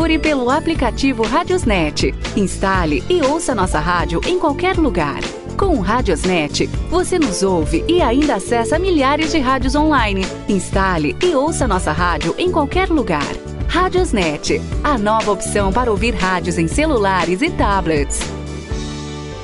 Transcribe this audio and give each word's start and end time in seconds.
Procure 0.00 0.18
pelo 0.18 0.48
aplicativo 0.48 1.22
Radiosnet. 1.22 2.14
Instale 2.34 3.04
e 3.06 3.20
ouça 3.20 3.54
nossa 3.54 3.78
rádio 3.78 4.18
em 4.26 4.38
qualquer 4.38 4.78
lugar. 4.78 5.20
Com 5.58 5.76
o 5.76 5.80
Radiosnet, 5.80 6.68
você 6.88 7.18
nos 7.18 7.42
ouve 7.42 7.84
e 7.86 8.00
ainda 8.00 8.36
acessa 8.36 8.78
milhares 8.78 9.30
de 9.30 9.38
rádios 9.38 9.74
online. 9.74 10.22
Instale 10.48 11.14
e 11.22 11.34
ouça 11.34 11.68
nossa 11.68 11.92
rádio 11.92 12.34
em 12.38 12.50
qualquer 12.50 12.88
lugar. 12.88 13.30
Radiosnet, 13.68 14.58
a 14.82 14.96
nova 14.96 15.32
opção 15.32 15.70
para 15.70 15.90
ouvir 15.90 16.14
rádios 16.14 16.56
em 16.56 16.66
celulares 16.66 17.42
e 17.42 17.50
tablets. 17.50 18.20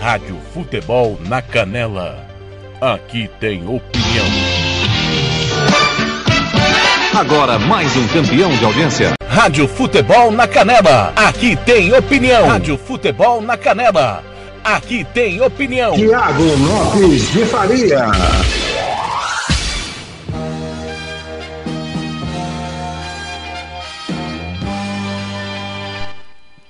Rádio 0.00 0.38
Futebol 0.54 1.18
na 1.28 1.42
Canela. 1.42 2.26
Aqui 2.80 3.28
tem 3.38 3.58
opinião. 3.68 4.26
Agora 7.14 7.58
mais 7.58 7.94
um 7.94 8.08
campeão 8.08 8.50
de 8.56 8.64
audiência. 8.64 9.15
Rádio 9.36 9.68
Futebol 9.68 10.32
na 10.32 10.48
Canela. 10.48 11.12
Aqui 11.14 11.54
tem 11.56 11.92
opinião. 11.92 12.46
Rádio 12.46 12.78
Futebol 12.78 13.42
na 13.42 13.54
Canela. 13.54 14.24
Aqui 14.64 15.04
tem 15.12 15.42
opinião. 15.42 15.94
Tiago 15.94 16.42
Lopes 16.42 17.30
de 17.32 17.44
Faria. 17.44 18.06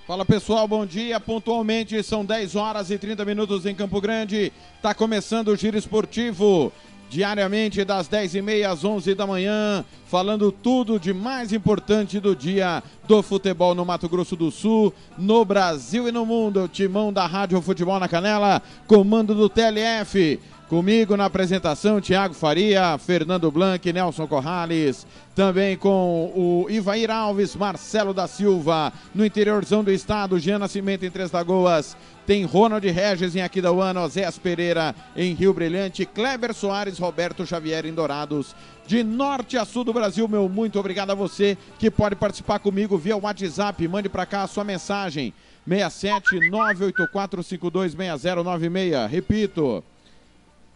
Fala 0.05 0.25
pessoal, 0.25 0.67
bom 0.67 0.85
dia. 0.85 1.21
Pontualmente 1.21 2.03
são 2.03 2.25
10 2.25 2.57
horas 2.57 2.91
e 2.91 2.99
30 2.99 3.25
minutos 3.25 3.65
em 3.65 3.77
Campo 3.77 4.01
Grande. 4.01 4.53
Tá 4.83 4.93
começando 4.93 5.49
o 5.49 5.57
Giro 5.57 5.79
Esportivo. 5.79 6.73
Diariamente 7.09 7.85
das 7.85 8.09
10h30 8.09 8.69
às 8.69 8.85
11 8.85 9.15
da 9.15 9.27
manhã, 9.27 9.85
falando 10.07 10.51
tudo 10.51 10.99
de 10.99 11.15
mais 11.15 11.53
importante 11.53 12.19
do 12.19 12.35
dia 12.35 12.83
do 13.07 13.23
futebol 13.23 13.75
no 13.75 13.85
Mato 13.85 14.09
Grosso 14.09 14.35
do 14.35 14.51
Sul, 14.51 14.93
no 15.17 15.45
Brasil 15.45 16.09
e 16.09 16.13
no 16.13 16.27
mundo. 16.27 16.69
Timão 16.69 17.13
da 17.13 17.25
Rádio 17.27 17.63
Futebol 17.63 18.01
na 18.01 18.09
Canela, 18.09 18.61
comando 18.87 19.35
do 19.35 19.49
TLF. 19.49 20.41
Comigo 20.69 21.17
na 21.17 21.27
apresentação, 21.27 22.01
Tiago 22.01 22.35
Faria, 22.35 22.99
Fernando 22.99 23.49
Blanc, 23.53 23.93
Nelson 23.93 24.27
Corrales, 24.27 25.07
também 25.33 25.77
com 25.77 26.33
o 26.35 26.67
Ivair 26.69 27.09
Alves, 27.09 27.55
Marcelo 27.55 28.13
da 28.13 28.27
Silva, 28.27 28.93
no 29.15 29.25
interiorzão 29.25 29.85
do 29.85 29.93
estado, 29.93 30.41
Jean 30.41 30.59
Nascimento 30.59 31.05
em 31.05 31.11
Três 31.11 31.31
Lagoas, 31.31 31.97
tem 32.27 32.45
Ronald 32.45 32.85
Regis 32.87 33.37
em 33.37 33.43
Aquidauana, 33.43 34.03
Osés 34.03 34.37
Pereira 34.37 34.95
em 35.17 35.33
Rio 35.33 35.55
Brilhante, 35.55 36.05
Kleber 36.05 36.53
Soares, 36.53 36.99
Roberto 36.99 37.47
Xavier 37.47 37.87
em 37.87 37.95
Dourados. 37.95 38.55
De 38.87 39.05
norte 39.05 39.57
a 39.57 39.65
sul 39.65 39.85
do 39.85 39.93
Brasil, 39.93 40.27
meu 40.27 40.49
muito 40.49 40.79
obrigado 40.79 41.11
a 41.11 41.15
você 41.15 41.57
que 41.79 41.91
pode 41.91 42.17
participar 42.17 42.59
comigo 42.59 42.99
via 42.99 43.17
WhatsApp. 43.17 43.87
Mande 43.87 44.09
para 44.09 44.27
cá 44.27 44.43
a 44.43 44.47
sua 44.49 44.65
mensagem. 44.65 45.33
67 45.67 46.51
984 46.51 47.43
526096. 47.43 49.11
Repito. 49.11 49.85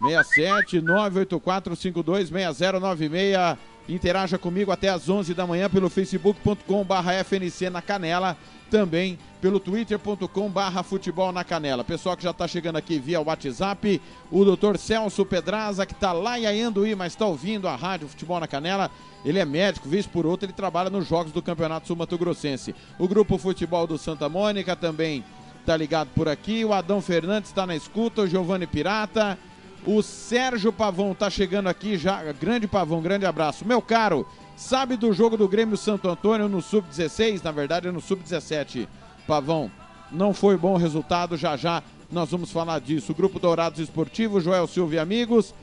67 0.00 0.80
984 0.80 1.76
526096. 1.76 3.58
Interaja 3.88 4.38
comigo 4.38 4.70
até 4.70 4.88
às 4.88 5.08
11 5.08 5.34
da 5.34 5.46
manhã 5.46 5.68
pelo 5.68 5.90
facebook.com/barra 5.90 7.14
FNC 7.24 7.70
na 7.70 7.82
Canela, 7.82 8.36
também 8.70 9.18
pelo 9.40 9.58
twitter.com/barra 9.58 10.82
Futebol 10.82 11.32
na 11.32 11.42
Canela. 11.42 11.82
Pessoal 11.82 12.16
que 12.16 12.22
já 12.22 12.30
está 12.30 12.46
chegando 12.46 12.76
aqui 12.76 12.98
via 12.98 13.20
WhatsApp, 13.20 14.00
o 14.30 14.44
doutor 14.44 14.78
Celso 14.78 15.26
Pedraza, 15.26 15.84
que 15.84 15.92
está 15.92 16.12
lá 16.12 16.38
em 16.38 16.46
Ayanduí, 16.46 16.94
mas 16.94 17.12
está 17.12 17.26
ouvindo 17.26 17.66
a 17.66 17.74
rádio 17.74 18.08
Futebol 18.08 18.38
na 18.38 18.46
Canela. 18.46 18.90
Ele 19.24 19.38
é 19.38 19.44
médico, 19.44 19.88
vez 19.88 20.06
por 20.06 20.24
outra, 20.24 20.46
ele 20.46 20.52
trabalha 20.52 20.88
nos 20.88 21.06
jogos 21.06 21.32
do 21.32 21.42
Campeonato 21.42 21.86
Sul 21.86 21.96
Grossense. 22.18 22.74
O 22.98 23.06
grupo 23.06 23.36
Futebol 23.36 23.86
do 23.86 23.98
Santa 23.98 24.28
Mônica 24.28 24.74
também 24.74 25.22
está 25.60 25.76
ligado 25.76 26.08
por 26.14 26.28
aqui. 26.28 26.64
O 26.64 26.72
Adão 26.72 27.02
Fernandes 27.02 27.50
está 27.50 27.66
na 27.66 27.76
escuta, 27.76 28.22
o 28.22 28.26
Giovanni 28.26 28.66
Pirata. 28.66 29.38
O 29.86 30.02
Sérgio 30.02 30.72
Pavão 30.72 31.14
tá 31.14 31.30
chegando 31.30 31.68
aqui 31.68 31.96
já. 31.96 32.22
Grande 32.32 32.66
Pavão, 32.66 33.00
grande 33.00 33.24
abraço. 33.26 33.66
Meu 33.66 33.80
caro, 33.80 34.26
sabe 34.60 34.96
do 34.96 35.12
jogo 35.12 35.36
do 35.36 35.48
Grêmio 35.48 35.76
Santo 35.76 36.08
Antônio 36.08 36.48
no 36.48 36.60
Sub-16? 36.60 37.42
Na 37.42 37.50
verdade, 37.50 37.88
é 37.88 37.90
no 37.90 38.00
Sub-17. 38.00 38.86
Pavão, 39.26 39.70
não 40.12 40.34
foi 40.34 40.56
bom 40.56 40.76
resultado. 40.76 41.36
Já 41.36 41.56
já 41.56 41.82
nós 42.12 42.30
vamos 42.30 42.52
falar 42.52 42.78
disso. 42.80 43.12
O 43.12 43.14
Grupo 43.14 43.38
Dourados 43.38 43.80
Esportivo, 43.80 44.40
Joel 44.40 44.66
Silva 44.66 44.96
e 44.96 44.98
amigos. 44.98 45.54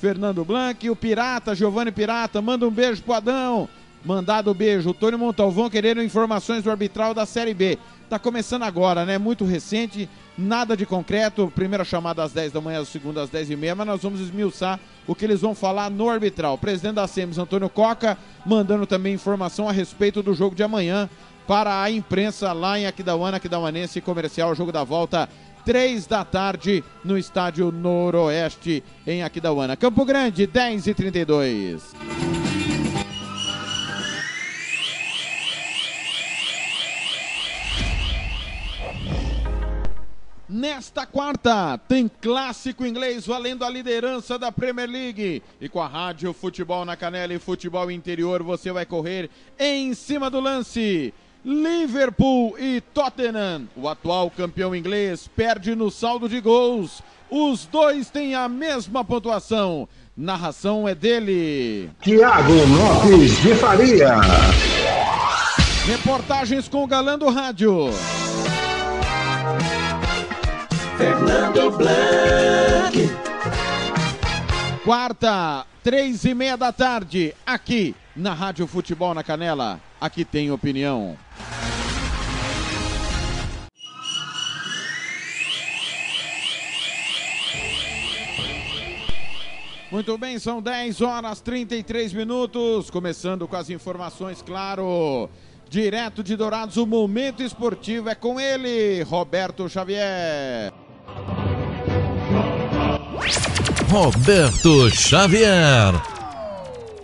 Fernando 0.00 0.44
Blanc, 0.44 0.88
o 0.88 0.96
Pirata, 0.96 1.54
Giovanni 1.54 1.92
Pirata, 1.92 2.40
manda 2.42 2.66
um 2.66 2.70
beijo 2.70 3.02
pro 3.02 3.14
Adão. 3.14 3.68
Mandado 4.04 4.54
beijo. 4.54 4.94
Tony 4.94 5.16
Montalvão 5.16 5.68
querendo 5.68 6.02
informações 6.02 6.62
do 6.62 6.70
arbitral 6.70 7.12
da 7.12 7.26
Série 7.26 7.54
B. 7.54 7.78
Tá 8.08 8.18
começando 8.20 8.62
agora, 8.62 9.04
né? 9.04 9.18
Muito 9.18 9.44
recente, 9.44 10.08
nada 10.38 10.76
de 10.76 10.86
concreto. 10.86 11.52
Primeira 11.52 11.84
chamada 11.84 12.22
às 12.22 12.32
10 12.32 12.52
da 12.52 12.60
manhã, 12.60 12.84
segunda 12.84 13.22
às 13.22 13.30
10 13.30 13.50
e 13.50 13.56
meia, 13.56 13.74
mas 13.74 13.86
nós 13.86 14.02
vamos 14.02 14.20
esmiuçar 14.20 14.78
o 15.08 15.14
que 15.14 15.24
eles 15.24 15.40
vão 15.40 15.56
falar 15.56 15.90
no 15.90 16.08
arbitral. 16.08 16.56
Presidente 16.56 16.94
da 16.94 17.08
SEMES, 17.08 17.38
Antônio 17.38 17.68
Coca, 17.68 18.16
mandando 18.44 18.86
também 18.86 19.14
informação 19.14 19.68
a 19.68 19.72
respeito 19.72 20.22
do 20.22 20.34
jogo 20.34 20.54
de 20.54 20.62
amanhã 20.62 21.10
para 21.48 21.82
a 21.82 21.90
imprensa 21.90 22.52
lá 22.52 22.78
em 22.78 22.86
Aquidauana, 22.86 23.38
Aquidauanense 23.38 24.00
Comercial, 24.00 24.54
jogo 24.54 24.70
da 24.70 24.84
volta. 24.84 25.28
3 25.64 26.06
da 26.06 26.24
tarde 26.24 26.84
no 27.04 27.18
estádio 27.18 27.72
Noroeste 27.72 28.84
em 29.04 29.24
Aquidauana. 29.24 29.76
Campo 29.76 30.04
Grande, 30.04 30.46
10 30.46 30.86
e 30.86 30.94
32. 30.94 32.55
Nesta 40.76 41.06
quarta, 41.06 41.80
tem 41.88 42.06
clássico 42.20 42.84
inglês 42.84 43.26
valendo 43.26 43.64
a 43.64 43.70
liderança 43.70 44.38
da 44.38 44.52
Premier 44.52 44.86
League. 44.86 45.42
E 45.58 45.70
com 45.70 45.80
a 45.80 45.88
Rádio 45.88 46.34
Futebol 46.34 46.84
na 46.84 46.94
Canela 46.94 47.32
e 47.32 47.38
Futebol 47.38 47.90
Interior, 47.90 48.42
você 48.42 48.70
vai 48.70 48.84
correr 48.84 49.30
em 49.58 49.94
cima 49.94 50.28
do 50.28 50.38
lance. 50.38 51.14
Liverpool 51.42 52.58
e 52.58 52.82
Tottenham. 52.92 53.66
O 53.74 53.88
atual 53.88 54.30
campeão 54.30 54.76
inglês 54.76 55.26
perde 55.34 55.74
no 55.74 55.90
saldo 55.90 56.28
de 56.28 56.42
gols. 56.42 57.02
Os 57.30 57.64
dois 57.64 58.10
têm 58.10 58.34
a 58.34 58.46
mesma 58.46 59.02
pontuação. 59.02 59.88
Narração 60.14 60.86
é 60.86 60.94
dele. 60.94 61.88
Tiago 62.02 62.52
Lopes 62.52 63.40
de 63.40 63.54
Faria. 63.54 64.16
Reportagens 65.86 66.68
com 66.68 66.84
o 66.84 66.86
Galã 66.86 67.18
do 67.18 67.30
Rádio. 67.30 67.88
Fernando 70.96 71.70
Blanc. 71.76 72.96
Quarta, 74.82 75.66
três 75.82 76.24
e 76.24 76.32
meia 76.32 76.56
da 76.56 76.72
tarde, 76.72 77.34
aqui 77.44 77.94
na 78.14 78.32
Rádio 78.32 78.66
Futebol 78.66 79.12
na 79.12 79.22
Canela. 79.22 79.78
Aqui 80.00 80.24
tem 80.24 80.50
opinião. 80.50 81.16
Muito 89.90 90.16
bem, 90.16 90.38
são 90.38 90.62
10 90.62 91.00
horas 91.02 91.40
33 91.40 92.12
minutos. 92.12 92.90
Começando 92.90 93.46
com 93.46 93.56
as 93.56 93.68
informações, 93.70 94.40
claro. 94.40 95.28
Direto 95.68 96.22
de 96.22 96.36
Dourados, 96.36 96.76
o 96.76 96.86
momento 96.86 97.42
esportivo 97.42 98.08
é 98.08 98.14
com 98.14 98.40
ele, 98.40 99.02
Roberto 99.02 99.68
Xavier. 99.68 100.72
Roberto 103.90 104.90
Xavier. 104.90 105.94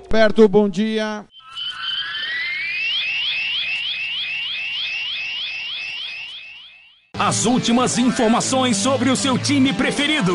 Roberto, 0.04 0.48
bom 0.48 0.68
dia. 0.68 1.24
As 7.24 7.46
últimas 7.46 7.98
informações 7.98 8.76
sobre 8.76 9.08
o 9.08 9.14
seu 9.14 9.38
time 9.38 9.72
preferido. 9.72 10.34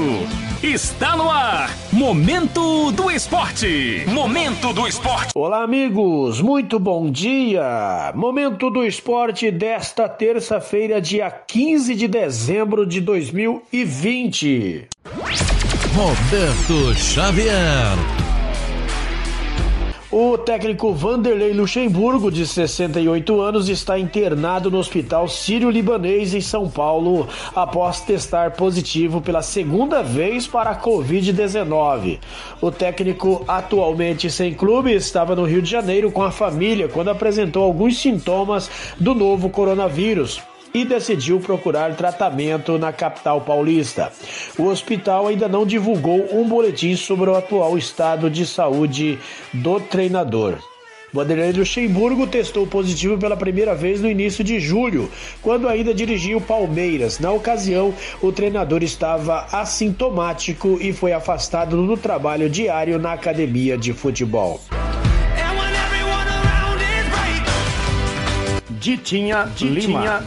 Está 0.63 1.17
no 1.17 1.29
ar. 1.29 1.69
Momento 1.91 2.93
do 2.93 3.11
Esporte. 3.11 4.05
Momento 4.07 4.71
do 4.71 4.87
Esporte. 4.87 5.33
Olá, 5.35 5.63
amigos. 5.63 6.39
Muito 6.39 6.79
bom 6.79 7.11
dia. 7.11 8.13
Momento 8.15 8.69
do 8.69 8.85
Esporte 8.85 9.51
desta 9.51 10.07
terça-feira, 10.07 11.01
dia 11.01 11.29
15 11.29 11.93
de 11.93 12.07
dezembro 12.07 12.85
de 12.85 13.01
2020. 13.01 14.87
Roberto 15.93 16.95
Xavier. 16.95 18.26
O 20.09 20.37
técnico 20.37 20.93
Vanderlei 20.93 21.51
Luxemburgo, 21.51 22.31
de 22.31 22.47
68 22.47 23.41
anos, 23.41 23.67
está 23.67 23.99
internado 23.99 24.71
no 24.71 24.77
Hospital 24.77 25.27
Sírio-Libanês 25.27 26.33
em 26.33 26.39
São 26.39 26.69
Paulo 26.69 27.27
após 27.53 27.99
testar 27.99 28.51
positivo 28.51 29.19
pela 29.19 29.41
segunda 29.41 30.01
vez 30.01 30.47
para 30.47 30.69
a 30.69 30.81
Covid-19. 30.81 32.19
O 32.61 32.71
técnico, 32.71 33.43
atualmente 33.49 34.29
sem 34.31 34.53
clube, 34.53 34.93
estava 34.93 35.35
no 35.35 35.43
Rio 35.43 35.61
de 35.61 35.69
Janeiro 35.69 36.09
com 36.09 36.23
a 36.23 36.31
família 36.31 36.87
quando 36.87 37.09
apresentou 37.09 37.63
alguns 37.63 37.99
sintomas 37.99 38.71
do 38.97 39.13
novo 39.13 39.49
coronavírus 39.49 40.41
e 40.81 40.85
decidiu 40.85 41.39
procurar 41.39 41.95
tratamento 41.95 42.77
na 42.77 42.93
capital 42.93 43.41
paulista. 43.41 44.11
O 44.57 44.65
hospital 44.65 45.27
ainda 45.27 45.47
não 45.47 45.65
divulgou 45.65 46.27
um 46.31 46.47
boletim 46.47 46.95
sobre 46.95 47.29
o 47.29 47.35
atual 47.35 47.77
estado 47.77 48.29
de 48.29 48.45
saúde 48.45 49.17
do 49.53 49.79
treinador. 49.79 50.59
Vanderlei 51.11 51.53
Luxemburgo 51.53 52.27
testou 52.27 52.67
positivo 52.67 53.17
pela 53.17 53.35
primeira 53.35 53.73
vez 53.73 54.01
no 54.01 54.09
início 54.09 54.43
de 54.43 54.59
julho, 54.59 55.09
quando 55.41 55.67
ainda 55.67 55.93
dirigia 55.93 56.37
o 56.37 56.41
Palmeiras. 56.41 57.17
Na 57.17 57.31
ocasião, 57.31 57.93
o 58.21 58.31
treinador 58.31 58.83
estava 58.83 59.47
assintomático 59.51 60.77
e 60.81 60.93
foi 60.93 61.13
afastado 61.13 61.87
do 61.87 61.97
trabalho 61.97 62.49
diário 62.49 62.99
na 62.99 63.13
academia 63.13 63.77
de 63.77 63.93
futebol. 63.93 64.61
Ditinha, 68.87 69.51
Ditinha. 69.55 70.23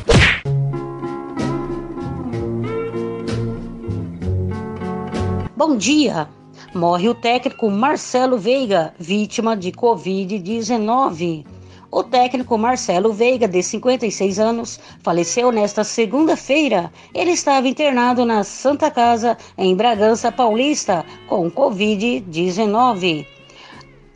Bom 5.61 5.77
dia. 5.77 6.27
Morre 6.75 7.11
o 7.11 7.15
técnico 7.15 7.71
Marcelo 7.71 8.39
Veiga, 8.39 8.95
vítima 8.99 9.55
de 9.55 9.71
Covid-19. 9.71 11.45
O 11.91 12.03
técnico 12.03 12.57
Marcelo 12.57 13.13
Veiga, 13.13 13.47
de 13.47 13.63
56 13.63 14.39
anos, 14.39 14.81
faleceu 15.03 15.53
nesta 15.53 15.85
segunda-feira. 15.85 16.91
Ele 17.13 17.33
estava 17.33 17.69
internado 17.69 18.25
na 18.25 18.43
Santa 18.43 18.91
Casa, 18.91 19.37
em 19.59 19.77
Bragança 19.77 20.33
Paulista, 20.33 21.05
com 21.29 21.51
Covid-19. 21.51 23.27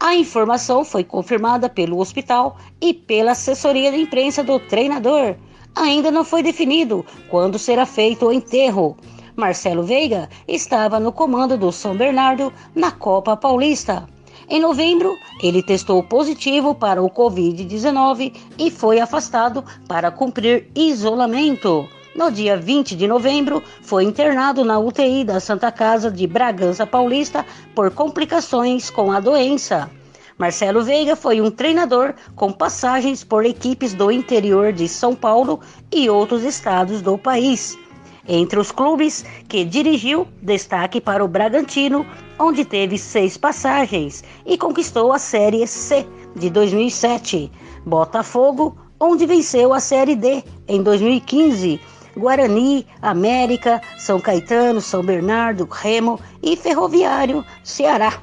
A 0.00 0.16
informação 0.16 0.82
foi 0.82 1.04
confirmada 1.04 1.68
pelo 1.68 1.98
hospital 1.98 2.56
e 2.80 2.94
pela 2.94 3.32
assessoria 3.32 3.92
de 3.92 3.98
imprensa 3.98 4.42
do 4.42 4.58
treinador. 4.58 5.36
Ainda 5.74 6.10
não 6.10 6.24
foi 6.24 6.42
definido 6.42 7.04
quando 7.28 7.58
será 7.58 7.84
feito 7.84 8.24
o 8.24 8.32
enterro. 8.32 8.96
Marcelo 9.36 9.82
Veiga 9.82 10.28
estava 10.46 11.00
no 11.00 11.10
comando 11.10 11.58
do 11.58 11.72
São 11.72 11.96
Bernardo 11.96 12.52
na 12.74 12.92
Copa 12.92 13.36
Paulista. 13.36 14.08
Em 14.48 14.60
novembro, 14.60 15.16
ele 15.42 15.60
testou 15.60 16.02
positivo 16.04 16.74
para 16.74 17.02
o 17.02 17.10
Covid-19 17.10 18.32
e 18.56 18.70
foi 18.70 19.00
afastado 19.00 19.64
para 19.88 20.12
cumprir 20.12 20.70
isolamento. 20.74 21.88
No 22.14 22.30
dia 22.30 22.56
20 22.56 22.94
de 22.94 23.08
novembro, 23.08 23.60
foi 23.82 24.04
internado 24.04 24.64
na 24.64 24.78
UTI 24.78 25.24
da 25.24 25.40
Santa 25.40 25.72
Casa 25.72 26.12
de 26.12 26.28
Bragança 26.28 26.86
Paulista 26.86 27.44
por 27.74 27.90
complicações 27.90 28.88
com 28.88 29.10
a 29.10 29.18
doença. 29.18 29.90
Marcelo 30.38 30.84
Veiga 30.84 31.16
foi 31.16 31.40
um 31.40 31.50
treinador 31.50 32.14
com 32.36 32.52
passagens 32.52 33.24
por 33.24 33.44
equipes 33.44 33.94
do 33.94 34.12
interior 34.12 34.72
de 34.72 34.86
São 34.86 35.14
Paulo 35.14 35.60
e 35.92 36.08
outros 36.08 36.44
estados 36.44 37.02
do 37.02 37.18
país. 37.18 37.76
Entre 38.26 38.58
os 38.58 38.70
clubes 38.70 39.24
que 39.48 39.64
dirigiu, 39.64 40.26
destaque 40.40 41.00
para 41.00 41.24
o 41.24 41.28
Bragantino, 41.28 42.06
onde 42.38 42.64
teve 42.64 42.96
seis 42.96 43.36
passagens 43.36 44.24
e 44.46 44.56
conquistou 44.56 45.12
a 45.12 45.18
Série 45.18 45.66
C 45.66 46.06
de 46.34 46.48
2007. 46.48 47.50
Botafogo, 47.84 48.76
onde 48.98 49.26
venceu 49.26 49.72
a 49.72 49.80
Série 49.80 50.16
D 50.16 50.42
em 50.66 50.82
2015 50.82 51.80
Guarani, 52.16 52.86
América, 53.02 53.80
São 53.98 54.20
Caetano, 54.20 54.80
São 54.80 55.02
Bernardo, 55.02 55.68
Remo 55.70 56.20
e 56.42 56.56
Ferroviário, 56.56 57.44
Ceará. 57.62 58.20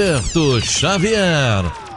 Roberto 0.00 0.58
Xavier. 0.62 1.89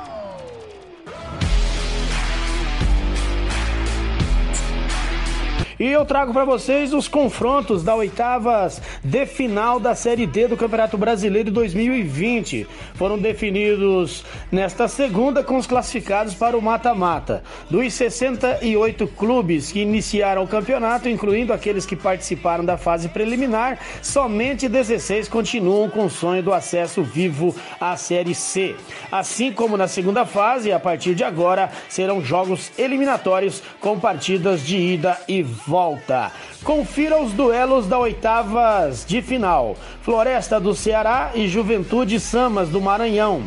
E 5.83 5.91
eu 5.91 6.05
trago 6.05 6.31
para 6.31 6.45
vocês 6.45 6.93
os 6.93 7.09
confrontos 7.09 7.83
da 7.83 7.93
oitavas 7.93 8.81
de 9.03 9.25
final 9.25 9.81
da 9.81 9.93
Série 9.93 10.25
D 10.25 10.47
do 10.47 10.55
Campeonato 10.55 10.97
Brasileiro 10.97 11.51
2020. 11.51 12.65
Foram 12.93 13.17
definidos 13.17 14.23
nesta 14.49 14.87
segunda 14.87 15.43
com 15.43 15.57
os 15.57 15.67
classificados 15.67 16.33
para 16.35 16.57
o 16.57 16.61
mata-mata. 16.61 17.43
Dos 17.69 17.91
68 17.95 19.07
clubes 19.07 19.73
que 19.73 19.81
iniciaram 19.81 20.43
o 20.43 20.47
campeonato, 20.47 21.09
incluindo 21.09 21.51
aqueles 21.51 21.85
que 21.85 21.97
participaram 21.97 22.63
da 22.63 22.77
fase 22.77 23.09
preliminar, 23.09 23.77
somente 24.01 24.69
16 24.69 25.27
continuam 25.27 25.89
com 25.89 26.05
o 26.05 26.09
sonho 26.09 26.41
do 26.41 26.53
acesso 26.53 27.03
vivo 27.03 27.53
à 27.77 27.97
Série 27.97 28.33
C. 28.33 28.73
Assim 29.11 29.51
como 29.51 29.75
na 29.75 29.89
segunda 29.89 30.25
fase, 30.25 30.71
a 30.71 30.79
partir 30.79 31.13
de 31.13 31.25
agora 31.25 31.69
serão 31.89 32.23
jogos 32.23 32.71
eliminatórios 32.77 33.61
com 33.81 33.99
partidas 33.99 34.65
de 34.65 34.77
ida 34.77 35.19
e 35.27 35.43
volta 35.43 35.72
volta. 35.73 36.31
Confira 36.63 37.19
os 37.19 37.33
duelos 37.33 37.87
da 37.87 37.97
oitavas 37.97 39.03
de 39.03 39.23
final: 39.23 39.75
Floresta 40.03 40.59
do 40.59 40.75
Ceará 40.75 41.31
e 41.33 41.47
Juventude 41.47 42.19
Samas 42.19 42.69
do 42.69 42.79
Maranhão. 42.79 43.41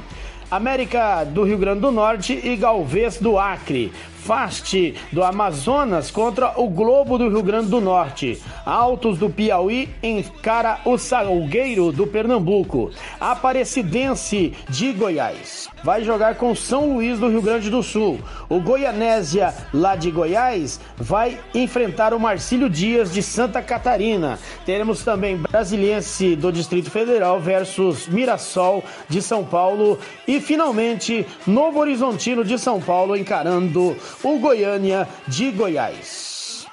América 0.51 1.23
do 1.23 1.45
Rio 1.45 1.57
Grande 1.57 1.83
do 1.83 1.93
Norte 1.93 2.41
e 2.43 2.57
Galvez 2.57 3.19
do 3.19 3.39
Acre. 3.39 3.93
Fast 4.27 4.93
do 5.13 5.23
Amazonas 5.23 6.11
contra 6.11 6.61
o 6.61 6.69
Globo 6.69 7.17
do 7.17 7.29
Rio 7.29 7.45
Grande 7.45 7.69
do 7.69 7.81
Norte. 7.81 8.43
Altos 8.65 9.19
do 9.19 9.31
Piauí 9.31 9.89
encara 10.03 10.81
o 10.85 10.99
Salgueiro 10.99 11.93
do 11.93 12.09
Pernambuco. 12.09 12.91
Aparecidense 13.21 14.53
de 14.69 14.93
Goiás 14.93 15.69
vai 15.87 16.03
jogar 16.03 16.35
com 16.35 16.53
São 16.53 16.95
Luís 16.95 17.21
do 17.21 17.29
Rio 17.29 17.41
Grande 17.41 17.71
do 17.71 17.81
Sul. 17.81 18.19
O 18.49 18.59
Goianésia, 18.59 19.55
lá 19.73 19.95
de 19.95 20.11
Goiás, 20.11 20.81
vai 20.97 21.39
enfrentar 21.55 22.13
o 22.13 22.19
Marcílio 22.19 22.69
Dias 22.69 23.13
de 23.13 23.23
Santa 23.23 23.63
Catarina. 23.63 24.37
Teremos 24.65 25.05
também 25.05 25.37
Brasiliense 25.37 26.35
do 26.35 26.51
Distrito 26.51 26.91
Federal 26.91 27.39
versus 27.39 28.09
Mirassol 28.09 28.83
de 29.09 29.23
São 29.23 29.45
Paulo. 29.45 29.97
E 30.27 30.41
finalmente, 30.41 31.25
Novo 31.47 31.79
Horizontino 31.79 32.45
de 32.45 32.59
São 32.59 32.81
Paulo 32.81 33.17
encarando 33.17 33.97
o 34.23 34.39
Goiânia 34.39 35.09
de 35.29 35.51
Goiás. 35.51 36.67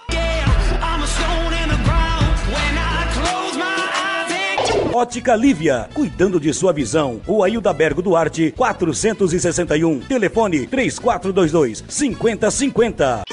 Ótica 4.94 5.36
Lívia, 5.36 5.90
cuidando 5.94 6.40
de 6.40 6.54
sua 6.54 6.72
visão. 6.72 7.20
O 7.26 7.44
Ailda 7.44 7.74
Bergo 7.74 8.02
Duarte, 8.02 8.54
461. 8.56 10.02
Telefone 10.02 10.68
3422 10.68 11.84
5050. 11.88 13.33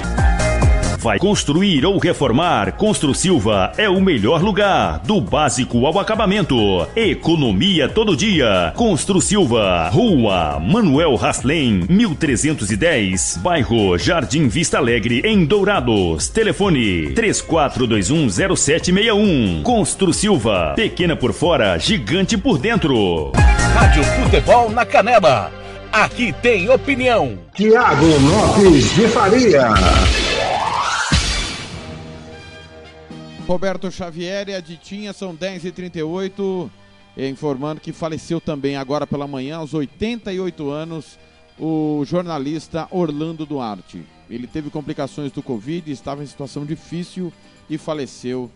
Vai 1.01 1.17
construir 1.17 1.83
ou 1.83 1.97
reformar? 1.97 2.73
Constru 2.73 3.15
Silva 3.15 3.73
é 3.75 3.89
o 3.89 3.99
melhor 3.99 4.43
lugar, 4.43 4.99
do 4.99 5.19
básico 5.19 5.87
ao 5.87 5.97
acabamento. 5.97 6.55
Economia 6.95 7.89
todo 7.89 8.15
dia. 8.15 8.71
Constru 8.75 9.19
Silva, 9.19 9.89
Rua 9.89 10.59
Manuel 10.59 11.15
Raslen, 11.15 11.85
1310, 11.89 13.39
bairro 13.41 13.97
Jardim 13.97 14.47
Vista 14.47 14.77
Alegre, 14.77 15.23
em 15.25 15.43
Dourados. 15.43 16.29
Telefone 16.29 17.15
34210761. 17.15 19.63
Constru 19.63 20.13
Silva, 20.13 20.73
pequena 20.75 21.15
por 21.15 21.33
fora, 21.33 21.79
gigante 21.79 22.37
por 22.37 22.59
dentro. 22.59 23.31
Rádio 23.73 24.03
Futebol 24.03 24.69
na 24.69 24.85
Canela. 24.85 25.51
Aqui 25.91 26.31
tem 26.43 26.69
opinião. 26.69 27.39
Tiago 27.55 28.05
Lopes 28.05 28.93
de 28.93 29.07
Faria. 29.07 29.73
Roberto 33.51 33.91
Xavier 33.91 34.47
e 34.47 34.55
a 34.55 34.61
Ditinha 34.61 35.11
são 35.11 35.35
10h38. 35.35 36.71
Informando 37.17 37.81
que 37.81 37.91
faleceu 37.91 38.39
também 38.39 38.77
agora 38.77 39.05
pela 39.05 39.27
manhã, 39.27 39.57
aos 39.57 39.73
88 39.73 40.69
anos, 40.69 41.19
o 41.59 42.01
jornalista 42.05 42.87
Orlando 42.89 43.45
Duarte. 43.45 44.03
Ele 44.29 44.47
teve 44.47 44.69
complicações 44.69 45.33
do 45.33 45.43
Covid, 45.43 45.91
estava 45.91 46.23
em 46.23 46.27
situação 46.27 46.65
difícil 46.65 47.33
e 47.69 47.77
faleceu 47.77 48.49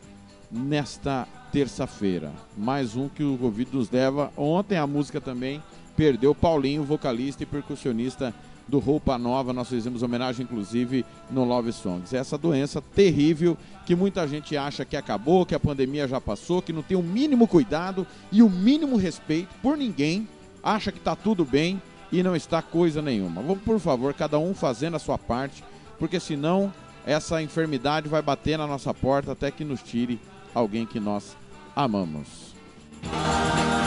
nesta 0.50 1.28
terça-feira. 1.52 2.32
Mais 2.58 2.96
um 2.96 3.10
que 3.10 3.22
o 3.22 3.38
Covid 3.38 3.76
nos 3.76 3.92
leva. 3.92 4.32
Ontem 4.38 4.78
a 4.78 4.88
música 4.88 5.20
também 5.20 5.62
perdeu 5.98 6.34
Paulinho, 6.34 6.86
vocalista 6.86 7.44
e 7.44 7.46
percussionista 7.46 8.34
do 8.68 8.80
Roupa 8.80 9.18
Nova. 9.18 9.54
Nós 9.54 9.70
fizemos 9.70 10.04
homenagem, 10.04 10.44
inclusive, 10.44 11.06
no 11.30 11.44
Love 11.44 11.72
Songs. 11.72 12.14
Essa 12.14 12.38
doença 12.38 12.82
terrível 12.82 13.58
que 13.86 13.96
muita 13.96 14.28
gente 14.28 14.58
acha 14.58 14.84
que 14.84 14.98
acabou, 14.98 15.46
que 15.46 15.56
a 15.56 15.60
pandemia 15.60 16.08
já 16.08 16.20
passou, 16.20 16.62
que 16.62 16.74
não 16.74 16.82
tem 16.82 16.98
o 16.98 17.04
mínimo 17.04 17.48
cuidado 17.48 18.06
e 18.32 18.42
o 18.42 18.50
mínimo 18.50 18.98
respeito 18.98 19.50
por 19.62 19.78
ninguém, 19.78 20.28
acha 20.64 20.92
que 20.92 20.98
está 20.98 21.16
tudo 21.16 21.46
bem 21.46 21.82
e 22.12 22.24
não 22.24 22.36
está 22.36 22.62
coisa 22.62 23.02
nenhuma. 23.02 23.42
Vamos, 23.42 23.64
por 23.64 23.80
favor, 23.80 24.14
cada 24.14 24.40
um 24.40 24.54
fazendo 24.54 24.96
a 24.96 25.00
sua 25.00 25.18
parte, 25.18 25.64
porque 26.00 26.20
senão 26.20 26.74
essa 27.06 27.42
enfermidade 27.42 28.10
vai 28.10 28.22
bater 28.22 28.58
na 28.58 28.66
nossa 28.66 28.94
porta 28.94 29.34
até 29.34 29.52
que 29.52 29.64
nos 29.64 29.82
tire 29.82 30.20
alguém 30.54 30.86
que 30.86 31.00
nós 31.00 31.36
amamos. 31.76 32.56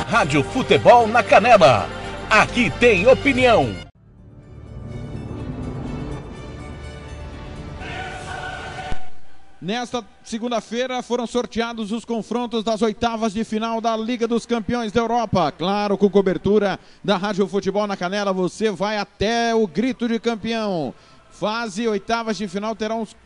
Rádio 0.07 0.45
Futebol 0.45 1.09
na 1.09 1.23
Canela. 1.23 1.89
Aqui 2.31 2.71
tem 2.79 3.07
opinião. 3.07 3.88
Nesta 9.61 10.05
segunda-feira 10.23 11.03
foram 11.03 11.27
sorteados 11.27 11.91
os 11.91 12.05
confrontos 12.05 12.63
das 12.63 12.81
oitavas 12.81 13.33
de 13.33 13.43
final 13.43 13.81
da 13.81 13.97
Liga 13.97 14.29
dos 14.29 14.47
Campeões 14.47 14.93
da 14.93 15.01
Europa. 15.01 15.51
Claro, 15.51 15.99
com 15.99 16.09
cobertura 16.09 16.79
da 17.03 17.17
Rádio 17.17 17.45
Futebol 17.49 17.85
na 17.85 17.97
Canela, 17.97 18.33
você 18.33 18.71
vai 18.71 18.99
até 18.99 19.53
o 19.53 19.67
grito 19.67 20.07
de 20.07 20.21
campeão. 20.21 20.95
Fase 21.33 21.89
oitavas 21.89 22.37
de 22.37 22.47
final 22.47 22.77
terão 22.77 23.03
os 23.03 23.17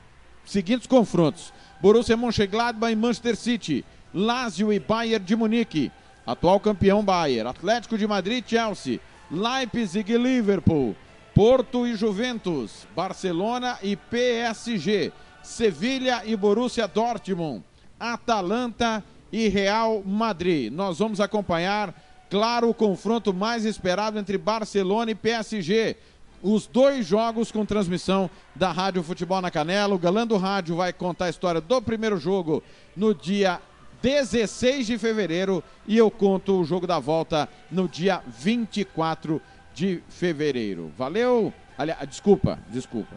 seguintes 0.47 0.87
confrontos: 0.87 1.53
Borussia 1.83 2.17
Mönchengladbach 2.17 2.91
e 2.91 2.97
Manchester 2.97 3.37
City, 3.37 3.85
Lazio 4.15 4.73
e 4.73 4.79
Bayern 4.81 5.23
de 5.23 5.37
Munique, 5.37 5.93
atual 6.27 6.59
campeão 6.59 7.05
Bayern, 7.05 7.51
Atlético 7.51 7.99
de 7.99 8.07
Madrid, 8.07 8.43
Chelsea, 8.47 9.01
Leipzig 9.31 10.11
e 10.11 10.17
Liverpool, 10.17 10.97
Porto 11.35 11.87
e 11.87 11.95
Juventus, 11.95 12.87
Barcelona 12.97 13.77
e 13.83 13.97
PSG. 13.97 15.13
Sevilha 15.43 16.23
e 16.25 16.37
Borussia 16.37 16.87
Dortmund, 16.87 17.65
Atalanta 17.99 19.05
e 19.33 19.49
Real 19.49 20.03
Madrid. 20.05 20.73
Nós 20.73 20.99
vamos 20.99 21.21
acompanhar, 21.21 21.95
claro, 22.31 22.69
o 22.69 22.75
confronto 22.75 23.33
mais 23.33 23.65
esperado 23.65 24.19
entre 24.19 24.39
Barcelona 24.39 25.11
e 25.11 25.15
PSG. 25.15 25.97
Os 26.43 26.67
dois 26.67 27.07
jogos 27.07 27.53
com 27.53 27.65
transmissão 27.65 28.29
da 28.55 28.73
Rádio 28.73 29.03
Futebol 29.03 29.41
na 29.41 29.51
Canela. 29.51 29.95
O 29.95 29.99
Galã 29.99 30.27
do 30.27 30.37
Rádio 30.37 30.77
vai 30.77 30.93
contar 30.93 31.27
a 31.27 31.31
história 31.31 31.61
do 31.61 31.81
primeiro 31.81 32.17
jogo 32.19 32.63
no 32.97 33.15
dia 33.15 33.61
16 34.03 34.87
de 34.87 34.99
fevereiro 34.99 35.63
e 35.87 35.97
eu 35.97 36.11
conto 36.11 36.61
o 36.61 36.65
jogo 36.65 36.87
da 36.87 36.99
volta 36.99 37.49
no 37.71 37.89
dia 37.89 38.21
24 38.27 39.41
de 39.73 40.03
fevereiro. 40.09 40.93
Valeu? 40.99 41.55
Aliás, 41.79 42.09
desculpa, 42.09 42.59
desculpa. 42.69 43.15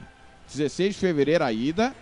16 0.48 0.94
de 0.94 1.00
fevereiro 1.00 1.44
a 1.44 1.52
ida 1.52 1.96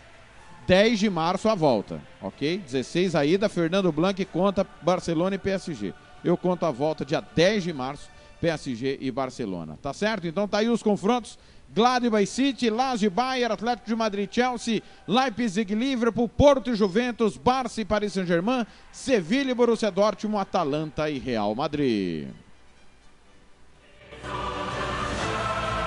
10 0.68 1.00
de 1.00 1.10
março 1.10 1.50
a 1.50 1.56
volta, 1.56 2.02
ok? 2.22 2.58
16 2.58 3.16
a 3.16 3.26
ida, 3.26 3.50
Fernando 3.50 3.92
Blanc 3.92 4.24
conta 4.26 4.66
Barcelona 4.82 5.36
e 5.36 5.40
PSG. 5.40 5.94
Eu 6.24 6.38
conto 6.38 6.66
a 6.66 6.72
volta 6.72 7.04
dia 7.04 7.22
10 7.22 7.64
de 7.64 7.74
março, 7.74 8.10
PSG 8.40 8.98
e 9.02 9.12
Barcelona. 9.12 9.78
Tá 9.82 9.94
certo? 9.94 10.28
Então 10.28 10.48
tá 10.48 10.60
aí 10.60 10.70
os 10.70 10.82
confrontos. 10.82 11.38
Gladbach 11.74 12.26
City, 12.28 12.70
Lazio 12.70 13.10
Bayern, 13.10 13.52
Atlético 13.52 13.88
de 13.88 13.96
Madrid, 13.96 14.30
Chelsea, 14.32 14.82
Leipzig, 15.08 15.74
Liverpool, 15.74 16.30
Porto 16.30 16.70
e 16.70 16.76
Juventus, 16.76 17.36
Barça 17.36 17.82
e 17.82 17.86
Paris 17.86 18.14
Saint-Germain, 18.14 18.66
Sevilha 18.92 19.52
e 19.52 19.56
Borussia 19.56 19.90
Dortmund, 19.90 20.40
Atalanta 20.40 21.10
e 21.10 21.18
Real 21.18 21.54
Madrid. 21.56 22.28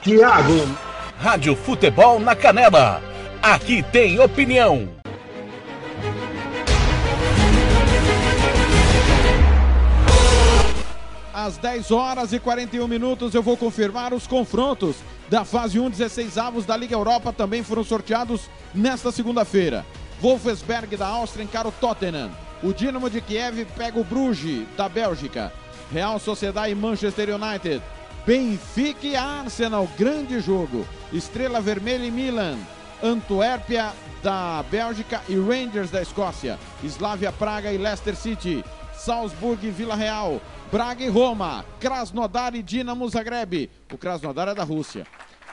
Tiago. 0.02 0.86
Rádio 1.18 1.56
Futebol 1.56 2.20
na 2.20 2.36
Canela 2.36 3.15
Aqui 3.48 3.80
tem 3.80 4.18
opinião. 4.18 4.88
Às 11.32 11.56
10 11.56 11.92
horas 11.92 12.32
e 12.32 12.40
41 12.40 12.88
minutos 12.88 13.36
eu 13.36 13.44
vou 13.44 13.56
confirmar 13.56 14.12
os 14.12 14.26
confrontos 14.26 14.96
da 15.30 15.44
fase 15.44 15.78
1 15.78 15.90
16 15.90 16.36
avos 16.38 16.66
da 16.66 16.76
Liga 16.76 16.96
Europa 16.96 17.32
também 17.32 17.62
foram 17.62 17.84
sorteados 17.84 18.50
nesta 18.74 19.12
segunda-feira. 19.12 19.86
Wolfsberg 20.20 20.96
da 20.96 21.06
Áustria 21.06 21.44
encara 21.44 21.68
o 21.68 21.72
Tottenham. 21.72 22.32
O 22.64 22.72
Dinamo 22.72 23.08
de 23.08 23.20
Kiev 23.20 23.64
pega 23.76 24.00
o 24.00 24.02
Bruges 24.02 24.66
da 24.76 24.88
Bélgica. 24.88 25.52
Real 25.92 26.18
Sociedade 26.18 26.72
e 26.72 26.74
Manchester 26.74 27.28
United. 27.32 27.80
Benfica 28.26 29.06
e 29.06 29.14
Arsenal, 29.14 29.88
grande 29.96 30.40
jogo. 30.40 30.84
Estrela 31.12 31.60
Vermelha 31.60 32.04
e 32.04 32.10
Milan. 32.10 32.58
Antuérpia 33.02 33.92
da 34.22 34.64
Bélgica 34.70 35.22
e 35.28 35.36
Rangers 35.36 35.90
da 35.90 36.00
Escócia, 36.00 36.58
Slavia 36.82 37.30
Praga 37.30 37.72
e 37.72 37.76
Leicester 37.76 38.16
City, 38.16 38.64
Salzburg 38.94 39.64
e 39.66 39.70
Vila 39.70 39.94
Real, 39.94 40.40
Braga 40.72 41.04
e 41.04 41.08
Roma, 41.08 41.64
Krasnodar 41.78 42.54
e 42.54 42.62
Dinamo 42.62 43.08
Zagreb, 43.08 43.70
o 43.92 43.98
Krasnodar 43.98 44.48
é 44.48 44.54
da 44.54 44.64
Rússia, 44.64 45.06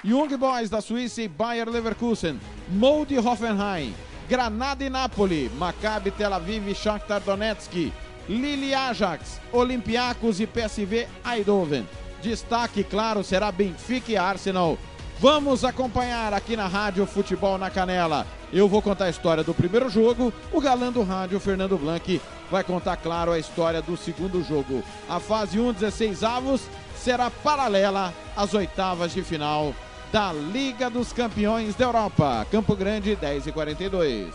Young 0.04 0.36
Boys 0.38 0.70
da 0.70 0.82
Suíça 0.82 1.22
e 1.22 1.28
Bayer 1.28 1.70
Leverkusen, 1.70 2.40
Molde 2.70 3.18
Hoffenheim, 3.20 3.94
Granada 4.28 4.84
e 4.84 4.90
Napoli, 4.90 5.52
Maccabi 5.58 6.12
Tel 6.12 6.34
Aviv 6.34 6.68
e 6.68 6.74
Shakhtar 6.74 7.22
Donetsk, 7.22 7.92
Lille 8.28 8.74
Ajax, 8.74 9.40
Olympiacos 9.52 10.40
e 10.40 10.48
PSV 10.48 11.08
Eindhoven. 11.26 11.88
Destaque, 12.22 12.84
claro, 12.86 13.22
será 13.22 13.52
Benfica 13.52 14.12
e 14.12 14.18
Arsenal 14.18 14.78
Vamos 15.20 15.64
acompanhar 15.64 16.34
aqui 16.34 16.58
na 16.58 16.68
Rádio 16.68 17.06
Futebol 17.06 17.58
na 17.58 17.70
Canela. 17.70 18.28
Eu 18.52 18.68
vou 18.68 18.82
contar 18.82 19.06
a 19.06 19.10
história 19.10 19.44
do 19.44 19.54
primeiro 19.54 19.90
jogo. 19.90 20.34
O 20.52 20.60
galã 20.60 20.92
do 20.92 21.04
rádio, 21.04 21.40
Fernando 21.40 21.78
Blanc, 21.78 22.22
vai 22.52 22.64
contar, 22.64 22.98
claro, 22.98 23.32
a 23.32 23.40
história 23.40 23.82
do 23.82 23.96
segundo 23.96 24.44
jogo. 24.44 24.84
A 25.10 25.20
fase 25.20 25.60
1, 25.60 25.74
16 25.74 26.24
avos, 26.24 26.62
será 26.96 27.30
paralela 27.30 28.14
às 28.36 28.54
oitavas 28.54 29.14
de 29.14 29.24
final 29.24 29.74
da 30.12 30.32
Liga 30.32 30.90
dos 30.90 31.12
Campeões 31.12 31.74
da 31.74 31.86
Europa. 31.86 32.46
Campo 32.52 32.76
Grande, 32.76 33.16
10 33.16 33.48
e 33.48 33.52
42. 33.52 34.34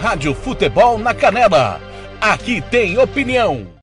Rádio 0.00 0.34
Futebol 0.34 0.98
na 0.98 1.12
Canela. 1.12 1.80
Aqui 2.20 2.62
tem 2.62 2.98
opinião. 2.98 3.77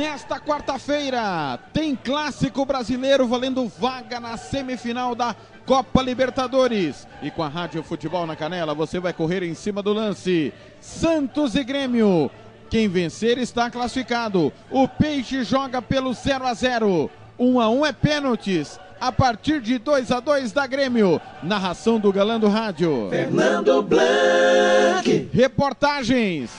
Nesta 0.00 0.40
quarta-feira, 0.40 1.58
tem 1.74 1.94
clássico 1.94 2.64
brasileiro 2.64 3.28
valendo 3.28 3.68
vaga 3.68 4.18
na 4.18 4.38
semifinal 4.38 5.14
da 5.14 5.36
Copa 5.66 6.00
Libertadores. 6.00 7.06
E 7.20 7.30
com 7.30 7.42
a 7.42 7.48
Rádio 7.48 7.82
Futebol 7.82 8.26
na 8.26 8.34
Canela, 8.34 8.74
você 8.74 8.98
vai 8.98 9.12
correr 9.12 9.42
em 9.42 9.52
cima 9.52 9.82
do 9.82 9.92
lance. 9.92 10.54
Santos 10.80 11.54
e 11.54 11.62
Grêmio. 11.62 12.30
Quem 12.70 12.88
vencer 12.88 13.36
está 13.36 13.70
classificado. 13.70 14.50
O 14.70 14.88
Peixe 14.88 15.44
joga 15.44 15.82
pelo 15.82 16.14
0 16.14 16.46
a 16.46 16.54
0. 16.54 17.10
1 17.38 17.60
a 17.60 17.68
1 17.68 17.84
é 17.84 17.92
pênaltis. 17.92 18.80
A 18.98 19.12
partir 19.12 19.60
de 19.60 19.76
2 19.76 20.10
a 20.12 20.18
2 20.18 20.50
da 20.50 20.66
Grêmio. 20.66 21.20
Narração 21.42 22.00
do 22.00 22.10
Galã 22.10 22.40
do 22.40 22.48
Rádio. 22.48 23.08
Fernando 23.10 23.82
Blanc. 23.82 25.28
Reportagens. 25.30 26.50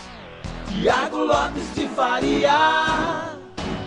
Tiago 0.67 1.17
Lopes 1.17 1.73
de 1.73 1.87
Faria. 1.87 3.30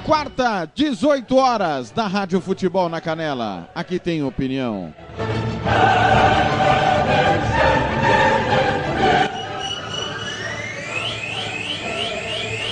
Quarta, 0.04 0.70
18 0.74 1.34
horas, 1.34 1.90
da 1.90 2.06
Rádio 2.06 2.38
Futebol 2.38 2.90
na 2.90 3.00
Canela. 3.00 3.70
Aqui 3.74 3.98
tem 3.98 4.22
opinião. 4.22 4.94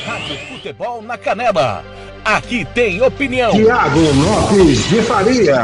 Rádio 0.04 0.36
Futebol 0.46 1.00
na 1.00 1.16
Canela. 1.16 1.82
Aqui 2.22 2.66
tem 2.66 3.00
opinião. 3.00 3.52
Tiago 3.52 3.98
Lopes 3.98 4.90
de 4.90 5.00
Faria. 5.00 5.62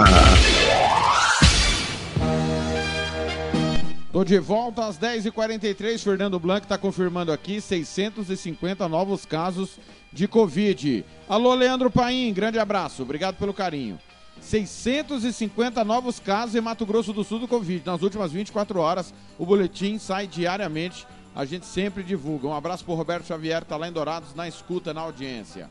Tô 4.10 4.24
de 4.24 4.38
volta 4.38 4.86
às 4.86 4.98
10h43. 4.98 5.98
Fernando 5.98 6.40
Blanc 6.40 6.64
está 6.64 6.78
confirmando 6.78 7.30
aqui 7.30 7.60
650 7.60 8.88
novos 8.88 9.26
casos 9.26 9.78
de 10.12 10.26
Covid. 10.26 11.04
Alô, 11.28 11.54
Leandro 11.54 11.90
Paim, 11.90 12.32
grande 12.32 12.58
abraço. 12.58 13.02
Obrigado 13.02 13.36
pelo 13.36 13.54
carinho. 13.54 13.98
650 14.40 15.84
novos 15.84 16.20
casos 16.20 16.54
em 16.54 16.60
Mato 16.60 16.86
Grosso 16.86 17.12
do 17.12 17.24
Sul 17.24 17.40
do 17.40 17.48
Covid. 17.48 17.82
Nas 17.84 18.02
últimas 18.02 18.32
24 18.32 18.80
horas, 18.80 19.12
o 19.38 19.44
boletim 19.44 19.98
sai 19.98 20.26
diariamente. 20.26 21.06
A 21.34 21.44
gente 21.44 21.66
sempre 21.66 22.02
divulga. 22.02 22.48
Um 22.48 22.54
abraço 22.54 22.84
pro 22.84 22.94
Roberto 22.94 23.26
Xavier, 23.26 23.64
tá 23.64 23.76
lá 23.76 23.88
em 23.88 23.92
Dourados, 23.92 24.34
na 24.34 24.48
escuta, 24.48 24.94
na 24.94 25.02
audiência. 25.02 25.70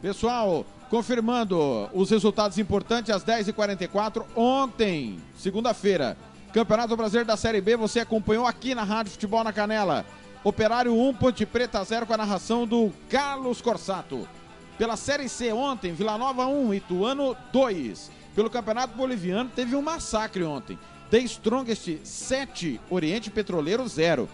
Pessoal, 0.00 0.66
confirmando 0.90 1.88
os 1.92 2.10
resultados 2.10 2.58
importantes 2.58 3.10
às 3.10 3.24
10h44. 3.24 4.24
Ontem, 4.34 5.18
segunda-feira, 5.36 6.16
Campeonato 6.52 6.96
Brasileiro 6.96 7.26
da 7.26 7.36
Série 7.36 7.60
B, 7.60 7.76
você 7.76 8.00
acompanhou 8.00 8.46
aqui 8.46 8.74
na 8.74 8.84
Rádio 8.84 9.12
Futebol 9.12 9.42
na 9.42 9.52
Canela. 9.52 10.04
Operário 10.44 10.94
1, 10.94 11.14
Ponte 11.14 11.46
Preta 11.46 11.82
0 11.82 12.04
com 12.04 12.12
a 12.12 12.18
narração 12.18 12.66
do 12.66 12.92
Carlos 13.08 13.62
Corsato. 13.62 14.28
Pela 14.76 14.94
Série 14.94 15.26
C 15.26 15.50
ontem, 15.54 15.94
Vila 15.94 16.18
Nova 16.18 16.46
1, 16.46 16.74
Ituano 16.74 17.34
2. 17.50 18.10
Pelo 18.34 18.50
Campeonato 18.50 18.94
Boliviano, 18.94 19.48
teve 19.48 19.74
um 19.74 19.80
massacre 19.80 20.44
ontem. 20.44 20.78
The 21.10 21.20
Strongest 21.20 22.04
7, 22.04 22.78
Oriente 22.90 23.30
Petroleiro 23.30 23.88
0. 23.88 24.28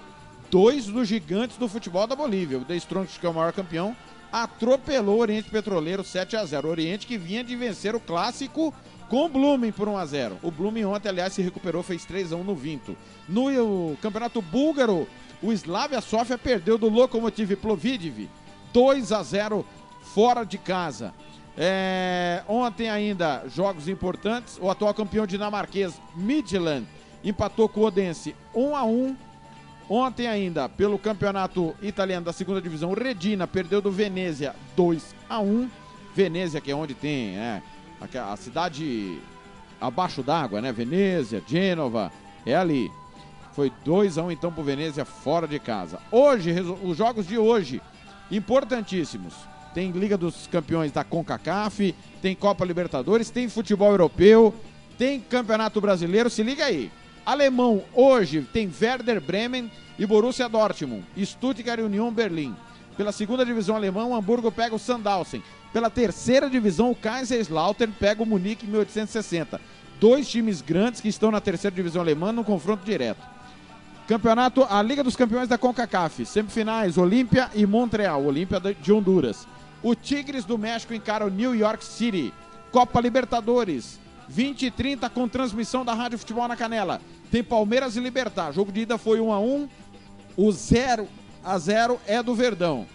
Dois 0.50 0.86
dos 0.86 1.06
gigantes 1.06 1.56
do 1.56 1.68
futebol 1.68 2.08
da 2.08 2.16
Bolívia. 2.16 2.58
O 2.58 2.64
The 2.64 2.74
Strongest, 2.74 3.20
que 3.20 3.26
é 3.26 3.28
o 3.28 3.34
maior 3.34 3.52
campeão, 3.52 3.94
atropelou 4.32 5.18
o 5.18 5.20
Oriente 5.20 5.48
Petroleiro 5.48 6.02
7 6.02 6.36
a 6.36 6.44
0 6.44 6.66
O 6.66 6.70
Oriente 6.72 7.06
que 7.06 7.18
vinha 7.18 7.44
de 7.44 7.54
vencer 7.54 7.94
o 7.94 8.00
clássico 8.00 8.74
com 9.08 9.26
o 9.26 9.28
Blooming 9.28 9.72
por 9.72 9.88
1 9.88 9.96
a 9.96 10.06
0 10.06 10.38
O 10.42 10.50
Blooming 10.50 10.84
ontem, 10.84 11.08
aliás, 11.08 11.32
se 11.32 11.42
recuperou, 11.42 11.84
fez 11.84 12.04
3 12.04 12.32
a 12.32 12.36
1 12.36 12.42
no 12.42 12.56
Vinto. 12.56 12.96
No 13.28 13.96
Campeonato 14.02 14.42
Búlgaro, 14.42 15.06
o 15.42 15.52
Slavia 15.52 16.00
Sofia 16.00 16.38
perdeu 16.38 16.76
do 16.76 16.88
Lokomotiv 16.88 17.54
Plovidiv 17.56 18.28
2 18.72 19.12
a 19.12 19.22
0 19.22 19.64
fora 20.14 20.44
de 20.44 20.58
casa. 20.58 21.14
É, 21.56 22.42
ontem 22.48 22.88
ainda, 22.88 23.44
jogos 23.48 23.88
importantes. 23.88 24.58
O 24.60 24.70
atual 24.70 24.94
campeão 24.94 25.26
dinamarquês 25.26 26.00
Midland 26.14 26.86
empatou 27.24 27.68
com 27.68 27.80
o 27.80 27.84
Odense 27.84 28.34
1 28.54 28.76
a 28.76 28.84
1 28.84 29.16
Ontem 29.90 30.28
ainda, 30.28 30.68
pelo 30.68 30.96
campeonato 31.00 31.74
italiano 31.82 32.24
da 32.24 32.32
segunda 32.32 32.62
divisão, 32.62 32.94
Redina 32.94 33.44
perdeu 33.48 33.82
do 33.82 33.90
Venezia 33.90 34.54
2 34.76 35.16
a 35.28 35.40
1 35.40 35.68
Venezia, 36.14 36.60
que 36.60 36.70
é 36.70 36.74
onde 36.76 36.94
tem 36.94 37.36
é, 37.36 37.60
a, 38.00 38.32
a 38.32 38.36
cidade 38.36 39.18
abaixo 39.80 40.22
d'água, 40.22 40.60
né? 40.60 40.70
Venezia, 40.70 41.42
Gênova, 41.44 42.12
é 42.46 42.54
ali. 42.54 42.88
Foi 43.52 43.72
2 43.84 44.18
a 44.18 44.22
1 44.22 44.30
então 44.30 44.52
pro 44.52 44.62
Venezia 44.62 45.04
fora 45.04 45.46
de 45.46 45.58
casa. 45.58 45.98
Hoje, 46.10 46.54
os 46.82 46.96
jogos 46.96 47.26
de 47.26 47.36
hoje, 47.36 47.82
importantíssimos. 48.30 49.34
Tem 49.74 49.90
Liga 49.90 50.16
dos 50.16 50.46
Campeões 50.46 50.92
da 50.92 51.04
CONCACAF, 51.04 51.94
tem 52.20 52.34
Copa 52.34 52.64
Libertadores, 52.64 53.30
tem 53.30 53.48
futebol 53.48 53.90
europeu, 53.90 54.54
tem 54.98 55.20
Campeonato 55.20 55.80
Brasileiro, 55.80 56.28
se 56.28 56.42
liga 56.42 56.64
aí. 56.64 56.90
Alemão, 57.24 57.84
hoje 57.94 58.46
tem 58.52 58.70
Werder 58.80 59.20
Bremen 59.20 59.70
e 59.98 60.06
Borussia 60.06 60.48
Dortmund, 60.48 61.04
Stuttgart 61.24 61.78
e 61.78 61.82
Union 61.82 62.10
Berlim. 62.10 62.56
Pela 62.96 63.12
segunda 63.12 63.46
divisão 63.46 63.76
alemã, 63.76 64.04
o 64.04 64.14
Hamburgo 64.14 64.50
pega 64.50 64.74
o 64.74 64.78
Sandhausen. 64.78 65.42
Pela 65.72 65.88
terceira 65.88 66.50
divisão, 66.50 66.90
o 66.90 66.94
Kaiserslautern 66.94 67.92
pega 67.98 68.22
o 68.22 68.26
Munique 68.26 68.66
em 68.66 68.70
1860. 68.70 69.60
Dois 70.00 70.28
times 70.28 70.60
grandes 70.60 71.00
que 71.00 71.08
estão 71.08 71.30
na 71.30 71.40
terceira 71.40 71.74
divisão 71.74 72.02
alemã 72.02 72.32
no 72.32 72.42
confronto 72.42 72.84
direto. 72.84 73.22
Campeonato, 74.10 74.66
a 74.68 74.82
Liga 74.82 75.04
dos 75.04 75.14
Campeões 75.14 75.46
da 75.46 75.56
CONCACAF. 75.56 76.26
Semifinais, 76.26 76.98
Olímpia 76.98 77.48
e 77.54 77.64
Montreal. 77.64 78.24
Olímpia 78.24 78.58
de 78.58 78.92
Honduras. 78.92 79.46
O 79.84 79.94
Tigres 79.94 80.44
do 80.44 80.58
México 80.58 80.92
encara 80.92 81.24
o 81.24 81.30
New 81.30 81.54
York 81.54 81.84
City. 81.84 82.34
Copa 82.72 83.00
Libertadores. 83.00 84.00
20 84.28 84.66
e 84.66 84.70
30 84.72 85.08
com 85.10 85.28
transmissão 85.28 85.84
da 85.84 85.94
Rádio 85.94 86.18
Futebol 86.18 86.48
na 86.48 86.56
Canela. 86.56 87.00
Tem 87.30 87.44
Palmeiras 87.44 87.94
e 87.94 88.00
Libertar. 88.00 88.50
Jogo 88.50 88.72
de 88.72 88.80
ida 88.80 88.98
foi 88.98 89.20
1 89.20 89.32
a 89.32 89.38
1 89.38 89.68
O 90.36 90.50
0 90.50 91.06
a 91.44 91.56
0 91.56 92.00
é 92.04 92.20
do 92.20 92.34
Verdão. 92.34 92.88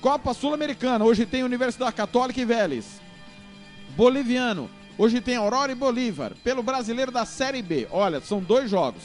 Copa 0.00 0.32
Sul-Americana. 0.32 1.04
Hoje 1.04 1.26
tem 1.26 1.44
Universidade 1.44 1.94
Católica 1.94 2.40
e 2.40 2.46
Vélez. 2.46 2.98
Boliviano. 3.94 4.70
Hoje 4.96 5.20
tem 5.20 5.36
Aurora 5.36 5.70
e 5.70 5.74
Bolívar. 5.74 6.32
Pelo 6.42 6.62
brasileiro 6.62 7.12
da 7.12 7.26
Série 7.26 7.60
B. 7.60 7.86
Olha, 7.90 8.22
são 8.22 8.40
dois 8.40 8.70
jogos. 8.70 9.02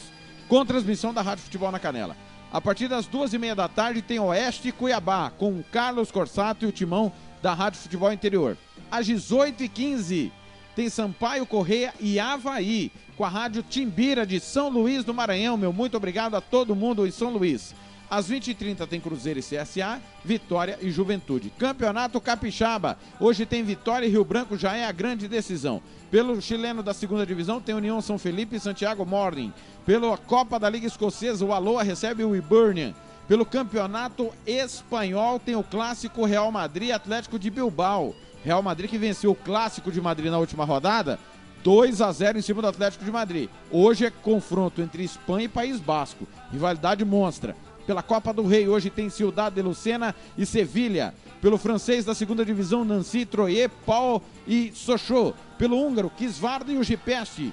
Com 0.52 0.66
transmissão 0.66 1.14
da 1.14 1.22
Rádio 1.22 1.44
Futebol 1.44 1.72
na 1.72 1.78
Canela. 1.78 2.14
A 2.52 2.60
partir 2.60 2.86
das 2.86 3.06
duas 3.06 3.32
e 3.32 3.38
meia 3.38 3.54
da 3.54 3.68
tarde 3.68 4.02
tem 4.02 4.20
Oeste 4.20 4.68
e 4.68 4.72
Cuiabá. 4.72 5.30
Com 5.30 5.50
o 5.50 5.64
Carlos 5.64 6.10
Corsato 6.10 6.66
e 6.66 6.68
o 6.68 6.72
timão 6.72 7.10
da 7.40 7.54
Rádio 7.54 7.80
Futebol 7.80 8.12
Interior. 8.12 8.58
Às 8.90 9.08
18h15 9.08 10.30
tem 10.76 10.90
Sampaio 10.90 11.46
Correia 11.46 11.94
e 11.98 12.20
Havaí, 12.20 12.92
com 13.16 13.24
a 13.24 13.30
rádio 13.30 13.62
Timbira 13.62 14.26
de 14.26 14.38
São 14.40 14.68
Luís 14.68 15.04
do 15.04 15.14
Maranhão. 15.14 15.56
Meu 15.56 15.72
muito 15.72 15.96
obrigado 15.96 16.34
a 16.34 16.40
todo 16.42 16.76
mundo 16.76 17.06
em 17.06 17.10
São 17.10 17.30
Luís. 17.30 17.74
Às 18.12 18.30
20h30 18.30 18.86
tem 18.86 19.00
Cruzeiro 19.00 19.40
e 19.40 19.42
CSA, 19.42 19.98
Vitória 20.22 20.78
e 20.82 20.90
Juventude. 20.90 21.50
Campeonato 21.58 22.20
Capixaba. 22.20 22.98
Hoje 23.18 23.46
tem 23.46 23.64
Vitória 23.64 24.04
e 24.04 24.10
Rio 24.10 24.22
Branco, 24.22 24.54
já 24.54 24.76
é 24.76 24.84
a 24.84 24.92
grande 24.92 25.26
decisão. 25.26 25.80
Pelo 26.10 26.38
chileno 26.42 26.82
da 26.82 26.92
segunda 26.92 27.24
divisão 27.24 27.58
tem 27.58 27.74
União 27.74 28.02
São 28.02 28.18
Felipe 28.18 28.56
e 28.56 28.60
Santiago 28.60 29.06
Morning. 29.06 29.50
Pela 29.86 30.18
Copa 30.18 30.60
da 30.60 30.68
Liga 30.68 30.86
Escocesa, 30.86 31.42
o 31.42 31.54
Aloa 31.54 31.82
recebe 31.82 32.22
o 32.22 32.36
Hibernian. 32.36 32.92
Pelo 33.26 33.46
Campeonato 33.46 34.30
Espanhol 34.46 35.38
tem 35.40 35.56
o 35.56 35.62
clássico 35.62 36.26
Real 36.26 36.52
Madrid 36.52 36.90
Atlético 36.90 37.38
de 37.38 37.48
Bilbao. 37.48 38.14
Real 38.44 38.62
Madrid 38.62 38.90
que 38.90 38.98
venceu 38.98 39.30
o 39.30 39.34
clássico 39.34 39.90
de 39.90 40.02
Madrid 40.02 40.30
na 40.30 40.38
última 40.38 40.66
rodada, 40.66 41.18
2 41.64 42.02
a 42.02 42.12
0 42.12 42.38
em 42.38 42.42
cima 42.42 42.60
do 42.60 42.68
Atlético 42.68 43.06
de 43.06 43.10
Madrid. 43.10 43.48
Hoje 43.70 44.04
é 44.04 44.10
confronto 44.10 44.82
entre 44.82 45.02
Espanha 45.02 45.46
e 45.46 45.48
País 45.48 45.80
Basco. 45.80 46.28
Rivalidade 46.50 47.06
monstra. 47.06 47.56
Pela 47.86 48.02
Copa 48.02 48.32
do 48.32 48.46
Rei, 48.46 48.68
hoje 48.68 48.90
tem 48.90 49.10
Ciudad 49.10 49.52
de 49.52 49.62
Lucena 49.62 50.14
e 50.36 50.46
Sevilha. 50.46 51.14
Pelo 51.40 51.58
francês 51.58 52.04
da 52.04 52.14
segunda 52.14 52.44
divisão, 52.44 52.84
Nancy, 52.84 53.26
Troyer, 53.26 53.70
Paul 53.84 54.22
e 54.46 54.70
Sochaux. 54.74 55.34
Pelo 55.58 55.76
húngaro, 55.76 56.10
Kisvardo 56.10 56.70
e 56.70 56.78
o 56.78 56.84
Gipeste. 56.84 57.52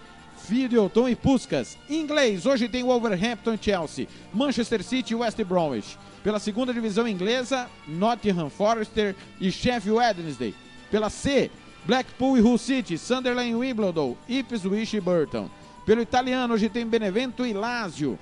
E 0.52 1.16
Puskas. 1.16 1.78
Inglês, 1.88 2.48
hoje 2.48 2.68
tem 2.68 2.84
Wolverhampton 2.84 3.54
e 3.54 3.60
Chelsea. 3.62 4.08
Manchester 4.34 4.84
City 4.84 5.14
e 5.14 5.16
West 5.16 5.38
Bromwich. 5.44 5.96
Pela 6.24 6.40
segunda 6.40 6.74
divisão 6.74 7.08
inglesa, 7.08 7.70
Nottingham 7.88 8.50
Forest 8.50 9.16
e 9.40 9.52
Sheffield 9.52 10.00
Wednesday. 10.00 10.56
Pela 10.90 11.10
C, 11.12 11.52
Blackpool 11.86 12.38
e 12.38 12.42
Hull 12.42 12.58
City, 12.58 12.98
Sunderland 12.98 13.52
e 13.52 13.56
Wimbledon, 13.56 14.18
Ipswich 14.28 14.98
e 14.98 15.00
Burton. 15.00 15.50
Pelo 15.86 16.02
italiano, 16.02 16.56
hoje 16.56 16.68
tem 16.68 16.86
Benevento 16.86 17.46
e 17.46 17.54
Lazio. 17.54 18.18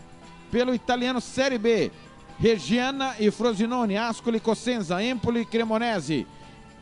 Pelo 0.52 0.74
italiano 0.74 1.20
Série 1.20 1.58
B, 1.58 1.92
Reggiana 2.40 3.16
e 3.20 3.30
Frosinone, 3.32 3.98
Ascoli, 3.98 4.40
Cosenza, 4.40 5.02
Empoli 5.02 5.42
e 5.42 5.46
Cremonese. 5.46 6.26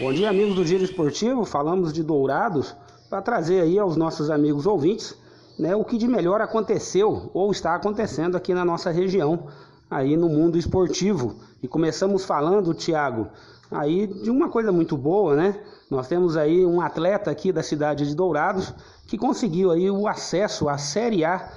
Bom 0.00 0.12
dia, 0.12 0.28
amigos 0.28 0.56
do 0.56 0.64
Giro 0.64 0.82
Esportivo. 0.82 1.44
Falamos 1.44 1.92
de 1.92 2.02
Dourados 2.02 2.74
para 3.08 3.22
trazer 3.22 3.60
aí 3.60 3.78
aos 3.78 3.96
nossos 3.96 4.28
amigos 4.28 4.66
ouvintes 4.66 5.16
né, 5.56 5.76
o 5.76 5.84
que 5.84 5.96
de 5.96 6.08
melhor 6.08 6.40
aconteceu 6.40 7.30
ou 7.32 7.52
está 7.52 7.76
acontecendo 7.76 8.36
aqui 8.36 8.52
na 8.52 8.64
nossa 8.64 8.90
região, 8.90 9.46
aí 9.88 10.16
no 10.16 10.28
mundo 10.28 10.58
esportivo. 10.58 11.36
E 11.62 11.68
começamos 11.68 12.24
falando, 12.24 12.74
Tiago, 12.74 13.28
aí 13.70 14.08
de 14.08 14.30
uma 14.30 14.48
coisa 14.48 14.72
muito 14.72 14.96
boa, 14.96 15.36
né? 15.36 15.60
Nós 15.88 16.08
temos 16.08 16.36
aí 16.36 16.66
um 16.66 16.80
atleta 16.80 17.30
aqui 17.30 17.52
da 17.52 17.62
cidade 17.62 18.04
de 18.04 18.16
Dourados 18.16 18.74
que 19.06 19.16
conseguiu 19.16 19.70
aí 19.70 19.88
o 19.88 20.08
acesso 20.08 20.68
à 20.68 20.76
Série 20.76 21.24
A 21.24 21.52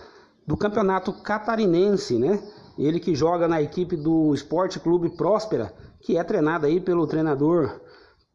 do 0.46 0.56
Campeonato 0.56 1.12
Catarinense, 1.12 2.20
né? 2.20 2.40
Ele 2.78 3.00
que 3.00 3.16
joga 3.16 3.48
na 3.48 3.60
equipe 3.64 3.96
do 3.98 4.32
Esporte 4.36 4.80
Clube 4.80 5.10
Próspera, 5.18 5.74
que 6.02 6.18
é 6.18 6.24
treinado 6.24 6.68
aí 6.68 6.80
pelo 6.80 7.08
treinador 7.08 7.87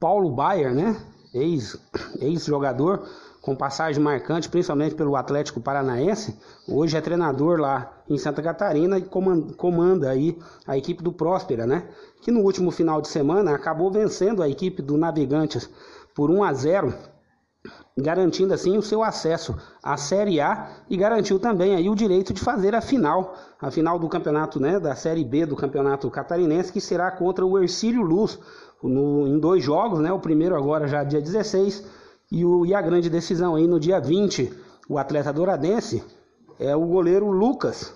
Paulo 0.03 0.33
Baier, 0.33 0.75
né? 0.75 1.01
Ex-jogador. 1.33 2.99
Ex 2.99 3.23
com 3.43 3.57
passagem 3.57 4.01
marcante, 4.01 4.49
principalmente 4.49 4.95
pelo 4.95 5.17
Atlético 5.17 5.61
Paranaense, 5.61 6.39
hoje 6.69 6.97
é 6.97 7.01
treinador 7.01 7.59
lá 7.59 7.93
em 8.09 8.17
Santa 8.17 8.41
Catarina 8.41 8.99
e 8.99 9.03
comanda, 9.03 9.53
comanda 9.55 10.11
aí 10.11 10.39
a 10.65 10.79
equipe 10.79 11.03
do 11.03 11.13
Próspera, 11.13 11.67
né? 11.67 11.89
Que 12.23 12.31
no 12.31 12.39
último 12.41 12.71
final 12.71 13.03
de 13.03 13.09
semana 13.09 13.53
acabou 13.53 13.91
vencendo 13.91 14.45
a 14.45 14.49
equipe 14.49 14.81
do 14.81 14.97
Navegantes 14.97 15.69
por 16.15 16.31
1 16.31 16.45
a 16.45 16.53
0 16.53 16.95
garantindo 17.97 18.55
assim 18.55 18.79
o 18.79 18.83
seu 18.83 19.03
acesso 19.03 19.57
à 19.83 19.97
Série 19.97 20.41
A 20.41 20.71
e 20.89 20.97
garantiu 20.97 21.39
também 21.39 21.75
aí 21.75 21.91
o 21.91 21.95
direito 21.95 22.33
de 22.33 22.41
fazer 22.41 22.75
a 22.75 22.81
final, 22.81 23.35
a 23.61 23.71
final 23.71 23.99
do 23.99 24.09
campeonato, 24.09 24.59
né, 24.59 24.81
da 24.81 24.95
Série 24.95 25.25
B 25.25 25.45
do 25.45 25.57
Campeonato 25.57 26.11
Catarinense, 26.11 26.73
que 26.73 26.81
será 26.81 27.11
contra 27.11 27.45
o 27.45 27.59
Ercílio 27.59 28.03
Luz, 28.03 28.39
no, 28.83 29.27
em 29.29 29.39
dois 29.39 29.63
jogos, 29.63 30.01
né, 30.01 30.13
o 30.13 30.19
primeiro 30.19 30.57
agora 30.57 30.89
já 30.89 31.05
dia 31.05 31.21
16 31.21 31.85
e, 32.31 32.45
o, 32.45 32.65
e 32.65 32.75
a 32.75 32.81
grande 32.81 33.11
decisão 33.11 33.55
aí 33.55 33.67
no 33.67 33.79
dia 33.79 34.01
20, 34.01 34.53
o 34.89 34.99
atleta 34.99 35.33
douradense 35.33 36.03
é 36.59 36.75
o 36.75 36.87
goleiro 36.87 37.31
Lucas, 37.31 37.95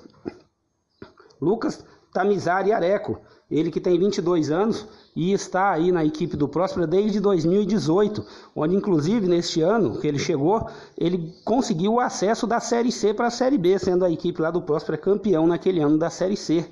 Lucas 1.41 1.85
Tamizari 2.13 2.73
Areco, 2.73 3.21
ele 3.51 3.71
que 3.71 3.81
tem 3.81 3.99
22 3.99 4.51
anos 4.51 4.87
e 5.15 5.33
está 5.33 5.71
aí 5.71 5.93
na 5.93 6.05
equipe 6.05 6.37
do 6.37 6.49
Próspera 6.49 6.87
desde 6.87 7.21
2018, 7.21 8.25
onde 8.55 8.75
inclusive 8.75 9.29
neste 9.29 9.63
ano 9.63 9.99
que 10.01 10.07
ele 10.07 10.19
chegou, 10.19 10.69
ele 10.99 11.33
conseguiu 11.45 11.95
o 11.95 12.01
acesso 12.01 12.47
da 12.47 12.59
Série 12.59 12.91
C 12.91 13.15
para 13.15 13.29
a 13.29 13.31
Série 13.31 13.57
B, 13.57 13.79
sendo 13.79 14.05
a 14.05 14.11
equipe 14.11 14.43
lá 14.43 14.51
do 14.51 14.63
Próspera 14.63 14.99
campeão 14.99 15.47
naquele 15.47 15.81
ano 15.81 15.97
da 15.97 16.11
Série 16.11 16.37
C. 16.37 16.69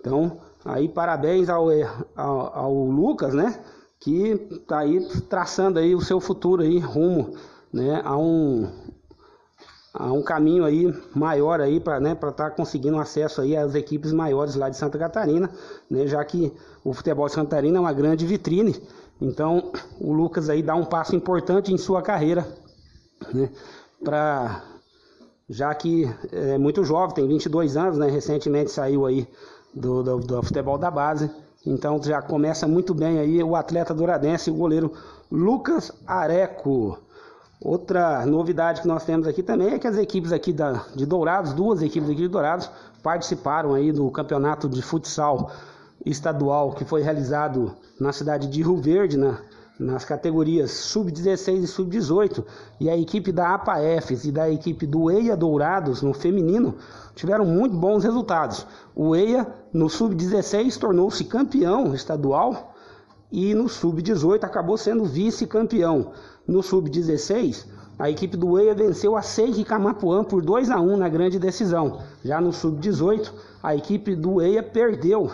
Então, 0.00 0.38
aí 0.64 0.88
parabéns 0.88 1.48
ao, 1.48 1.68
ao, 2.16 2.56
ao 2.56 2.84
Lucas, 2.84 3.32
né, 3.32 3.60
que 4.00 4.48
está 4.50 4.80
aí 4.80 5.00
traçando 5.28 5.78
aí 5.78 5.94
o 5.94 6.00
seu 6.00 6.20
futuro 6.20 6.62
aí 6.62 6.78
rumo, 6.78 7.34
né, 7.72 8.02
a 8.04 8.16
um 8.16 8.68
há 9.92 10.12
um 10.12 10.22
caminho 10.22 10.64
aí 10.64 10.94
maior 11.14 11.60
aí 11.60 11.80
para 11.80 11.98
né, 12.00 12.12
estar 12.12 12.32
tá 12.32 12.50
conseguindo 12.50 12.98
acesso 12.98 13.40
aí 13.40 13.56
às 13.56 13.74
equipes 13.74 14.12
maiores 14.12 14.54
lá 14.54 14.68
de 14.68 14.76
Santa 14.76 14.98
Catarina, 14.98 15.50
né, 15.90 16.06
já 16.06 16.24
que 16.24 16.52
o 16.84 16.92
futebol 16.92 17.26
de 17.26 17.32
Santa 17.32 17.50
Catarina 17.50 17.78
é 17.78 17.80
uma 17.80 17.92
grande 17.92 18.26
vitrine. 18.26 18.80
Então 19.20 19.72
o 20.00 20.12
Lucas 20.12 20.48
aí 20.48 20.62
dá 20.62 20.74
um 20.74 20.84
passo 20.84 21.16
importante 21.16 21.72
em 21.72 21.78
sua 21.78 22.02
carreira, 22.02 22.46
né, 23.32 23.50
para 24.04 24.62
já 25.48 25.74
que 25.74 26.04
é 26.30 26.58
muito 26.58 26.84
jovem, 26.84 27.14
tem 27.14 27.28
22 27.28 27.76
anos, 27.76 27.98
né, 27.98 28.08
recentemente 28.10 28.70
saiu 28.70 29.06
aí 29.06 29.26
do, 29.74 30.02
do, 30.02 30.18
do 30.18 30.42
futebol 30.42 30.76
da 30.76 30.90
base. 30.90 31.30
Então 31.66 32.00
já 32.02 32.22
começa 32.22 32.66
muito 32.66 32.94
bem 32.94 33.18
aí 33.18 33.42
o 33.42 33.56
atleta 33.56 33.92
douradense, 33.92 34.50
o 34.50 34.54
goleiro 34.54 34.92
Lucas 35.30 35.92
Areco. 36.06 36.98
Outra 37.60 38.24
novidade 38.24 38.82
que 38.82 38.86
nós 38.86 39.04
temos 39.04 39.26
aqui 39.26 39.42
também 39.42 39.74
é 39.74 39.78
que 39.80 39.86
as 39.88 39.96
equipes 39.96 40.30
aqui 40.30 40.52
da, 40.52 40.84
de 40.94 41.04
Dourados, 41.04 41.52
duas 41.52 41.82
equipes 41.82 42.08
aqui 42.08 42.22
de 42.22 42.28
Dourados, 42.28 42.70
participaram 43.02 43.74
aí 43.74 43.90
do 43.90 44.08
campeonato 44.12 44.68
de 44.68 44.80
futsal 44.80 45.50
estadual 46.06 46.72
que 46.72 46.84
foi 46.84 47.02
realizado 47.02 47.74
na 47.98 48.12
cidade 48.12 48.46
de 48.46 48.62
Rio 48.62 48.76
Verde, 48.76 49.16
na, 49.16 49.38
nas 49.76 50.04
categorias 50.04 50.70
sub-16 50.70 51.62
e 51.62 51.66
sub-18. 51.66 52.44
E 52.78 52.88
a 52.88 52.96
equipe 52.96 53.32
da 53.32 53.54
APAEFES 53.54 54.24
e 54.24 54.30
da 54.30 54.48
equipe 54.48 54.86
do 54.86 55.10
EIA 55.10 55.36
Dourados, 55.36 56.00
no 56.00 56.14
feminino, 56.14 56.76
tiveram 57.16 57.44
muito 57.44 57.76
bons 57.76 58.04
resultados. 58.04 58.64
O 58.94 59.16
EIA, 59.16 59.46
no 59.72 59.88
sub-16, 59.88 60.78
tornou-se 60.78 61.24
campeão 61.24 61.92
estadual 61.92 62.74
e 63.32 63.52
no 63.52 63.68
sub-18 63.68 64.44
acabou 64.44 64.76
sendo 64.76 65.04
vice-campeão. 65.04 66.12
No 66.48 66.62
sub-16, 66.62 67.66
a 67.98 68.08
equipe 68.08 68.34
do 68.36 68.58
EIA 68.58 68.74
venceu 68.74 69.16
a 69.16 69.20
Seik 69.20 69.62
Camapuã 69.64 70.24
por 70.24 70.40
2 70.40 70.70
a 70.70 70.80
1 70.80 70.96
na 70.96 71.08
grande 71.08 71.38
decisão. 71.38 71.98
Já 72.24 72.40
no 72.40 72.52
sub-18, 72.52 73.30
a 73.62 73.76
equipe 73.76 74.16
do 74.16 74.40
EIA 74.40 74.62
perdeu 74.62 75.30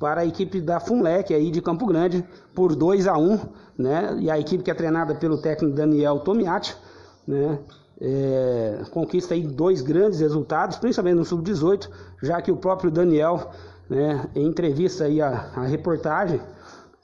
para 0.00 0.22
a 0.22 0.26
equipe 0.26 0.60
da 0.60 0.80
Funlec 0.80 1.32
aí 1.32 1.50
de 1.50 1.60
Campo 1.60 1.86
Grande 1.86 2.24
por 2.54 2.74
2 2.74 3.06
a 3.06 3.16
1, 3.16 3.38
né? 3.78 4.16
E 4.18 4.30
a 4.30 4.40
equipe 4.40 4.64
que 4.64 4.70
é 4.70 4.74
treinada 4.74 5.14
pelo 5.14 5.40
técnico 5.40 5.76
Daniel 5.76 6.18
Tomiati, 6.20 6.74
né? 7.28 7.58
É, 8.00 8.82
conquista 8.90 9.34
aí 9.34 9.42
dois 9.42 9.82
grandes 9.82 10.20
resultados, 10.20 10.78
principalmente 10.78 11.16
no 11.16 11.24
sub-18, 11.24 11.86
já 12.22 12.40
que 12.40 12.50
o 12.50 12.56
próprio 12.56 12.90
Daniel, 12.90 13.50
né, 13.90 14.26
em 14.34 14.46
entrevista 14.46 15.04
aí 15.04 15.20
a, 15.20 15.50
a 15.54 15.66
reportagem, 15.66 16.40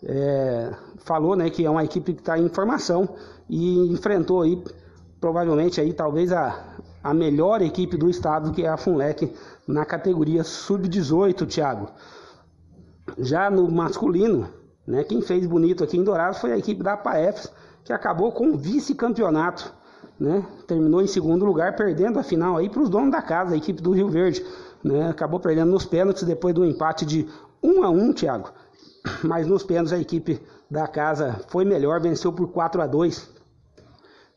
é, 0.04 0.72
falou 0.98 1.36
né, 1.36 1.50
que 1.50 1.64
é 1.64 1.70
uma 1.70 1.84
equipe 1.84 2.12
que 2.12 2.20
está 2.20 2.38
em 2.38 2.48
formação 2.48 3.08
e 3.48 3.92
enfrentou 3.92 4.42
aí 4.42 4.62
provavelmente 5.20 5.80
aí 5.80 5.92
talvez 5.92 6.32
a, 6.32 6.76
a 7.02 7.14
melhor 7.14 7.62
equipe 7.62 7.96
do 7.96 8.08
estado 8.08 8.52
que 8.52 8.64
é 8.64 8.68
a 8.68 8.76
Funlec 8.76 9.32
na 9.66 9.84
categoria 9.84 10.44
sub-18, 10.44 11.46
Thiago. 11.46 11.88
Já 13.18 13.50
no 13.50 13.70
masculino, 13.70 14.48
né, 14.86 15.02
quem 15.04 15.20
fez 15.22 15.46
bonito 15.46 15.82
aqui 15.82 15.96
em 15.96 16.04
Dourados 16.04 16.38
foi 16.38 16.52
a 16.52 16.58
equipe 16.58 16.82
da 16.82 16.92
APAEFS, 16.94 17.52
que 17.84 17.92
acabou 17.92 18.32
com 18.32 18.50
o 18.50 18.56
vice-campeonato, 18.56 19.72
né? 20.18 20.44
Terminou 20.66 21.00
em 21.00 21.06
segundo 21.06 21.44
lugar, 21.44 21.76
perdendo 21.76 22.18
a 22.18 22.22
final 22.22 22.56
aí 22.56 22.68
para 22.68 22.82
os 22.82 22.88
donos 22.88 23.12
da 23.12 23.22
casa, 23.22 23.54
a 23.54 23.56
equipe 23.56 23.80
do 23.80 23.92
Rio 23.92 24.08
Verde, 24.08 24.44
né? 24.82 25.08
Acabou 25.08 25.38
perdendo 25.38 25.70
nos 25.70 25.86
pênaltis 25.86 26.24
depois 26.24 26.52
do 26.52 26.64
empate 26.64 27.04
de 27.06 27.28
1 27.62 27.84
a 27.84 27.90
1, 27.90 28.12
Thiago. 28.12 28.50
Mas 29.22 29.46
nos 29.46 29.62
pênaltis 29.62 29.92
a 29.92 29.98
equipe 29.98 30.40
da 30.70 30.86
casa 30.86 31.40
foi 31.48 31.64
melhor, 31.64 32.00
venceu 32.00 32.32
por 32.32 32.48
4 32.48 32.82
a 32.82 32.86
2 32.86 33.36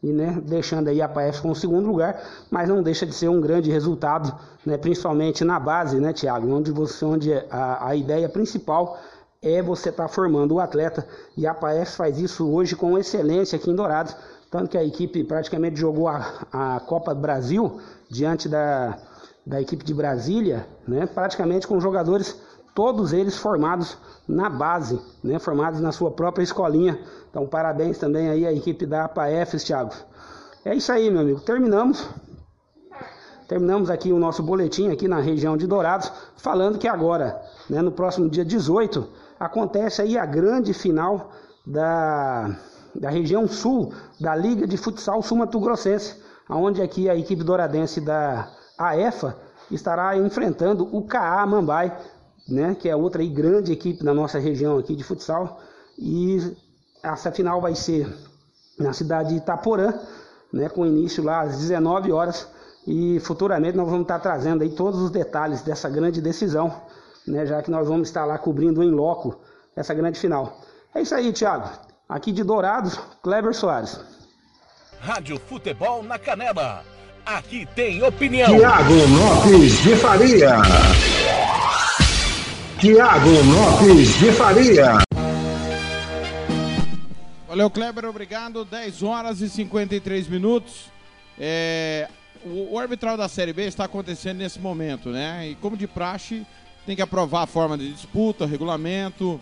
e 0.02 0.14
né, 0.14 0.42
deixando 0.46 0.88
aí 0.88 1.02
a 1.02 1.10
PAF 1.10 1.42
com 1.42 1.52
o 1.52 1.56
segundo 1.56 1.88
lugar, 1.88 2.22
mas 2.50 2.70
não 2.70 2.82
deixa 2.82 3.06
de 3.06 3.14
ser 3.14 3.28
um 3.28 3.42
grande 3.42 3.70
resultado, 3.70 4.34
né, 4.66 4.78
principalmente 4.78 5.44
na 5.44 5.60
base, 5.60 6.00
né, 6.00 6.14
Tiago, 6.14 6.50
onde 6.50 6.72
você, 6.72 7.04
onde 7.04 7.34
a, 7.52 7.88
a 7.90 7.96
ideia 7.96 8.30
principal 8.30 8.98
é 9.42 9.62
você 9.62 9.90
estar 9.90 10.04
tá 10.04 10.10
formando 10.10 10.56
o 10.56 10.60
atleta 10.60 11.06
e 11.36 11.46
a 11.46 11.54
PAF 11.54 11.98
faz 11.98 12.18
isso 12.18 12.50
hoje 12.50 12.76
com 12.76 12.98
excelência 12.98 13.58
aqui 13.58 13.70
em 13.70 13.76
Dourados, 13.76 14.16
tanto 14.50 14.70
que 14.70 14.78
a 14.78 14.84
equipe 14.84 15.24
praticamente 15.24 15.78
jogou 15.78 16.08
a, 16.08 16.46
a 16.52 16.80
Copa 16.80 17.14
Brasil 17.14 17.82
diante 18.10 18.48
da, 18.48 18.98
da 19.46 19.62
equipe 19.62 19.84
de 19.84 19.94
Brasília, 19.94 20.66
né, 20.88 21.08
praticamente 21.08 21.68
com 21.68 21.78
jogadores 21.80 22.40
todos 22.80 23.12
eles 23.12 23.36
formados 23.36 23.98
na 24.26 24.50
base, 24.50 25.02
né, 25.22 25.38
formados 25.38 25.82
na 25.82 25.92
sua 25.92 26.12
própria 26.12 26.44
escolinha. 26.44 26.98
Então, 27.30 27.46
parabéns 27.46 27.98
também 27.98 28.30
aí 28.30 28.48
à 28.48 28.54
equipe 28.54 28.86
da 28.86 29.04
APAEFs, 29.04 29.66
Thiago. 29.66 29.92
É 30.64 30.74
isso 30.74 30.90
aí, 30.90 31.12
meu 31.12 31.20
amigo. 31.20 31.42
Terminamos. 31.42 32.08
Terminamos 33.50 33.90
aqui 33.90 34.14
o 34.14 34.18
nosso 34.18 34.42
boletim 34.42 34.94
aqui 34.94 35.10
na 35.10 35.20
região 35.20 35.58
de 35.58 35.68
Dourados, 35.68 36.10
falando 36.38 36.78
que 36.78 36.88
agora, 36.88 37.42
né, 37.70 37.82
no 37.82 37.92
próximo 37.92 38.30
dia 38.30 38.46
18, 38.46 39.06
acontece 39.38 40.02
aí 40.02 40.18
a 40.18 40.26
grande 40.26 40.74
final 40.74 41.32
da, 41.68 42.56
da 42.96 43.10
região 43.10 43.46
sul 43.46 43.92
da 44.22 44.34
Liga 44.38 44.66
de 44.66 44.78
Futsal 44.78 45.22
Sul-Mato 45.22 45.60
Grossense, 45.60 46.16
onde 46.50 46.82
aqui 46.82 47.10
a 47.10 47.16
equipe 47.18 47.44
douradense 47.44 48.00
da 48.00 48.50
AEFA 48.78 49.36
estará 49.70 50.16
enfrentando 50.18 50.88
o 50.96 51.04
CA 51.04 51.46
Mambai 51.46 51.94
né, 52.50 52.76
que 52.76 52.90
é 52.90 52.96
outra 52.96 53.22
aí 53.22 53.30
grande 53.30 53.72
equipe 53.72 54.04
da 54.04 54.14
nossa 54.14 54.40
região 54.40 54.78
aqui 54.78 54.96
de 54.96 55.04
futsal. 55.04 55.62
E 55.98 56.56
essa 57.04 57.32
final 57.32 57.62
vai 57.62 57.76
ser 57.76 58.08
na 58.78 58.94
cidade 58.94 59.30
de 59.30 59.36
Itaporã, 59.36 59.94
né, 60.52 60.70
com 60.70 60.86
início 60.86 61.24
lá 61.24 61.42
às 61.42 61.58
19 61.60 62.12
horas. 62.12 62.48
E 62.88 63.20
futuramente 63.20 63.78
nós 63.78 63.88
vamos 63.88 64.04
estar 64.04 64.20
trazendo 64.20 64.64
aí 64.64 64.70
todos 64.70 65.02
os 65.02 65.12
detalhes 65.12 65.62
dessa 65.62 65.90
grande 65.90 66.22
decisão, 66.22 66.74
né, 67.28 67.46
já 67.46 67.62
que 67.62 67.70
nós 67.70 67.88
vamos 67.88 68.08
estar 68.08 68.26
lá 68.26 68.38
cobrindo 68.38 68.82
em 68.82 68.90
loco 68.90 69.40
essa 69.76 69.94
grande 69.94 70.20
final. 70.20 70.60
É 70.94 71.02
isso 71.02 71.14
aí, 71.14 71.32
Thiago. 71.32 71.70
Aqui 72.08 72.32
de 72.32 72.44
Dourados, 72.44 73.00
Kleber 73.22 73.54
Soares. 73.54 74.00
Rádio 75.00 75.40
Futebol 75.40 76.04
na 76.04 76.18
Canela. 76.18 76.84
Aqui 77.26 77.68
tem 77.76 78.02
opinião. 78.04 78.58
Tiago 78.58 78.94
Lopes 78.94 79.84
de 79.84 79.96
Faria. 79.96 80.58
Tiago 82.80 83.30
Lopes 83.30 84.18
de 84.20 84.32
Faria. 84.32 85.00
Valeu, 87.46 87.70
Kleber, 87.70 88.06
obrigado. 88.06 88.64
10 88.64 89.04
horas 89.04 89.42
e 89.42 89.50
53 89.50 90.30
minutos. 90.30 90.86
É, 91.38 92.08
o, 92.46 92.76
o 92.76 92.80
arbitral 92.80 93.18
da 93.18 93.28
Série 93.28 93.52
B 93.52 93.66
está 93.66 93.84
acontecendo 93.84 94.38
nesse 94.38 94.62
momento, 94.62 95.10
né? 95.10 95.50
E 95.50 95.56
como 95.56 95.76
de 95.76 95.88
praxe, 95.88 96.48
tem 96.86 96.96
que 96.96 97.02
aprovar 97.02 97.44
a 97.44 97.48
forma 97.48 97.78
de 97.78 97.92
disputa, 97.92 98.46
regulamento, 98.46 99.42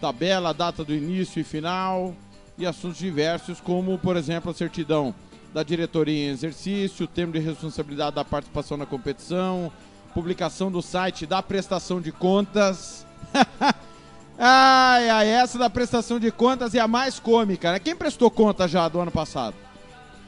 tabela, 0.00 0.54
data 0.54 0.82
do 0.82 0.94
início 0.94 1.40
e 1.40 1.44
final 1.44 2.14
e 2.56 2.64
assuntos 2.64 2.96
diversos, 2.96 3.60
como, 3.60 3.98
por 3.98 4.16
exemplo, 4.16 4.50
a 4.50 4.54
certidão 4.54 5.14
da 5.52 5.62
diretoria 5.62 6.28
em 6.28 6.30
exercício, 6.30 7.04
o 7.04 7.08
termo 7.08 7.34
de 7.34 7.38
responsabilidade 7.38 8.16
da 8.16 8.24
participação 8.24 8.78
na 8.78 8.86
competição, 8.86 9.70
publicação 10.18 10.68
do 10.68 10.82
site 10.82 11.26
da 11.26 11.40
prestação 11.40 12.00
de 12.00 12.10
contas. 12.10 13.06
ai, 14.36 15.08
ai, 15.08 15.28
essa 15.28 15.56
da 15.56 15.70
prestação 15.70 16.18
de 16.18 16.32
contas 16.32 16.74
é 16.74 16.80
a 16.80 16.88
mais 16.88 17.20
cômica, 17.20 17.70
né? 17.70 17.78
Quem 17.78 17.94
prestou 17.94 18.28
conta 18.28 18.66
já 18.66 18.88
do 18.88 18.98
ano 18.98 19.12
passado? 19.12 19.54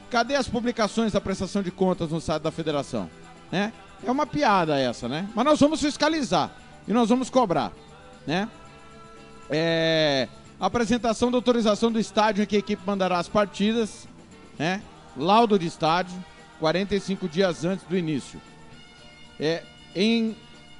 Cadê 0.09 0.35
as 0.35 0.47
publicações 0.47 1.11
da 1.11 1.19
prestação 1.19 1.61
de 1.61 1.71
contas 1.71 2.09
no 2.09 2.21
site 2.21 2.41
da 2.41 2.51
federação? 2.51 3.09
Né? 3.51 3.73
É 4.05 4.09
uma 4.09 4.25
piada 4.25 4.79
essa, 4.79 5.09
né? 5.09 5.27
Mas 5.35 5.43
nós 5.43 5.59
vamos 5.59 5.81
fiscalizar 5.81 6.51
e 6.87 6.93
nós 6.93 7.09
vamos 7.09 7.29
cobrar, 7.29 7.73
né? 8.25 8.47
É, 9.49 10.29
apresentação 10.57 11.29
da 11.29 11.37
autorização 11.37 11.91
do 11.91 11.99
estádio 11.99 12.43
em 12.43 12.45
que 12.45 12.55
a 12.55 12.59
equipe 12.59 12.81
mandará 12.85 13.19
as 13.19 13.27
partidas, 13.27 14.07
né? 14.57 14.81
Laudo 15.17 15.59
de 15.59 15.67
estádio, 15.67 16.17
45 16.61 17.27
dias 17.27 17.65
antes 17.65 17.85
do 17.85 17.97
início. 17.97 18.39
É, 19.37 19.63
em 19.95 20.35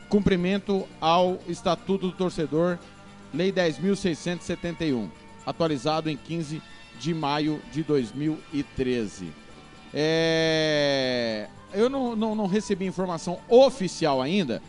cumprimento 0.09 0.87
ao 0.99 1.39
Estatuto 1.47 2.07
do 2.07 2.13
Torcedor, 2.13 2.77
Lei 3.33 3.51
10.671, 3.51 5.09
atualizado 5.45 6.09
em 6.09 6.17
15 6.17 6.61
de 6.99 7.13
maio 7.13 7.61
de 7.71 7.81
2013. 7.83 9.31
É... 9.93 11.47
Eu 11.73 11.89
não, 11.89 12.15
não, 12.15 12.35
não 12.35 12.47
recebi 12.47 12.85
informação 12.85 13.39
oficial 13.47 14.21
ainda, 14.21 14.61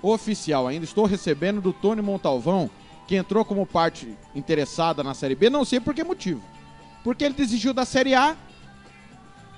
oficial 0.00 0.68
ainda, 0.68 0.84
estou 0.84 1.04
recebendo 1.04 1.60
do 1.60 1.72
Tony 1.72 2.00
Montalvão, 2.00 2.70
que 3.06 3.16
entrou 3.16 3.44
como 3.44 3.66
parte 3.66 4.16
interessada 4.34 5.02
na 5.02 5.14
Série 5.14 5.34
B, 5.34 5.50
não 5.50 5.64
sei 5.64 5.80
por 5.80 5.94
que 5.94 6.04
motivo. 6.04 6.42
Porque 7.02 7.24
ele 7.24 7.34
desistiu 7.34 7.74
da 7.74 7.84
Série 7.84 8.14
A, 8.14 8.36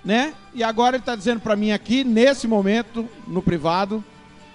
né? 0.07 0.35
E 0.55 0.63
agora 0.63 0.95
ele 0.95 1.03
está 1.03 1.17
dizendo 1.17 1.41
para 1.41 1.57
mim 1.57 1.73
aqui, 1.73 2.05
nesse 2.05 2.47
momento, 2.47 3.09
no 3.27 3.43
privado, 3.43 4.03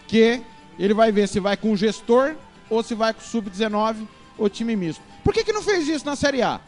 que 0.08 0.42
ele 0.80 0.94
vai 0.94 1.12
ver 1.12 1.28
se 1.28 1.42
vai 1.42 1.58
com 1.58 1.74
o 1.74 1.78
gestor 1.78 2.36
ou 2.70 2.82
se 2.82 2.96
vai 2.96 3.14
com 3.14 3.20
o 3.20 3.24
sub-19 3.24 4.08
ou 4.38 4.50
time 4.50 4.78
misto. 4.78 5.04
Por 5.26 5.34
que, 5.34 5.44
que 5.44 5.52
não 5.52 5.62
fez 5.62 5.90
isso 5.90 6.06
na 6.06 6.16
Série 6.16 6.42
A? 6.42 6.62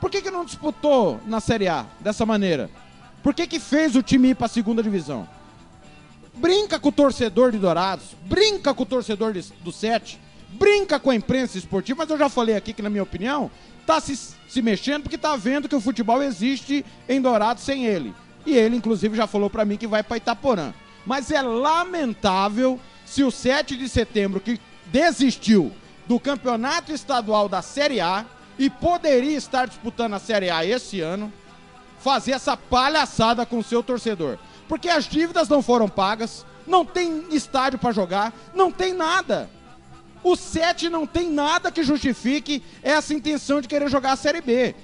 Por 0.00 0.08
que, 0.10 0.22
que 0.22 0.30
não 0.30 0.44
disputou 0.44 1.20
na 1.26 1.40
Série 1.40 1.66
A 1.66 1.86
dessa 1.98 2.24
maneira? 2.24 2.70
Por 3.20 3.34
que, 3.34 3.48
que 3.48 3.58
fez 3.58 3.96
o 3.96 4.02
time 4.02 4.28
ir 4.28 4.36
para 4.36 4.46
a 4.46 4.48
segunda 4.48 4.80
divisão? 4.80 5.28
Brinca 6.36 6.78
com 6.78 6.90
o 6.90 6.92
torcedor 6.92 7.50
de 7.50 7.58
Dourados, 7.58 8.14
brinca 8.26 8.72
com 8.72 8.84
o 8.84 8.86
torcedor 8.86 9.32
de, 9.32 9.40
do 9.60 9.72
Sete, 9.72 10.20
brinca 10.50 11.00
com 11.00 11.10
a 11.10 11.16
imprensa 11.16 11.58
esportiva, 11.58 12.04
mas 12.04 12.10
eu 12.10 12.18
já 12.18 12.28
falei 12.28 12.54
aqui 12.54 12.72
que, 12.72 12.82
na 12.82 12.90
minha 12.90 13.02
opinião, 13.02 13.50
tá 13.84 14.00
se, 14.00 14.16
se 14.48 14.62
mexendo 14.62 15.02
porque 15.02 15.18
tá 15.18 15.36
vendo 15.36 15.68
que 15.68 15.76
o 15.76 15.80
futebol 15.80 16.22
existe 16.22 16.84
em 17.08 17.20
Dourados 17.20 17.62
sem 17.62 17.86
ele. 17.86 18.14
E 18.46 18.56
ele, 18.56 18.76
inclusive, 18.76 19.16
já 19.16 19.26
falou 19.26 19.48
para 19.48 19.64
mim 19.64 19.76
que 19.76 19.86
vai 19.86 20.02
para 20.02 20.16
Itaporã. 20.16 20.72
Mas 21.06 21.30
é 21.30 21.40
lamentável 21.42 22.80
se 23.04 23.22
o 23.22 23.30
7 23.30 23.76
de 23.76 23.88
setembro, 23.88 24.40
que 24.40 24.60
desistiu 24.86 25.72
do 26.06 26.20
campeonato 26.20 26.92
estadual 26.92 27.48
da 27.48 27.62
Série 27.62 28.00
A 28.00 28.24
e 28.58 28.68
poderia 28.68 29.36
estar 29.36 29.66
disputando 29.66 30.14
a 30.14 30.18
Série 30.18 30.50
A 30.50 30.64
esse 30.64 31.00
ano, 31.00 31.32
fazer 31.98 32.32
essa 32.32 32.56
palhaçada 32.56 33.46
com 33.46 33.58
o 33.58 33.64
seu 33.64 33.82
torcedor. 33.82 34.38
Porque 34.68 34.88
as 34.88 35.04
dívidas 35.06 35.48
não 35.48 35.62
foram 35.62 35.88
pagas, 35.88 36.44
não 36.66 36.84
tem 36.84 37.24
estádio 37.30 37.78
para 37.78 37.92
jogar, 37.92 38.32
não 38.54 38.70
tem 38.70 38.92
nada. 38.92 39.50
O 40.24 40.34
7 40.34 40.88
não 40.88 41.06
tem 41.06 41.30
nada 41.30 41.70
que 41.70 41.82
justifique 41.82 42.62
essa 42.82 43.12
intenção 43.12 43.60
de 43.60 43.68
querer 43.68 43.90
jogar 43.90 44.12
a 44.12 44.16
Série 44.16 44.40
B. 44.40 44.74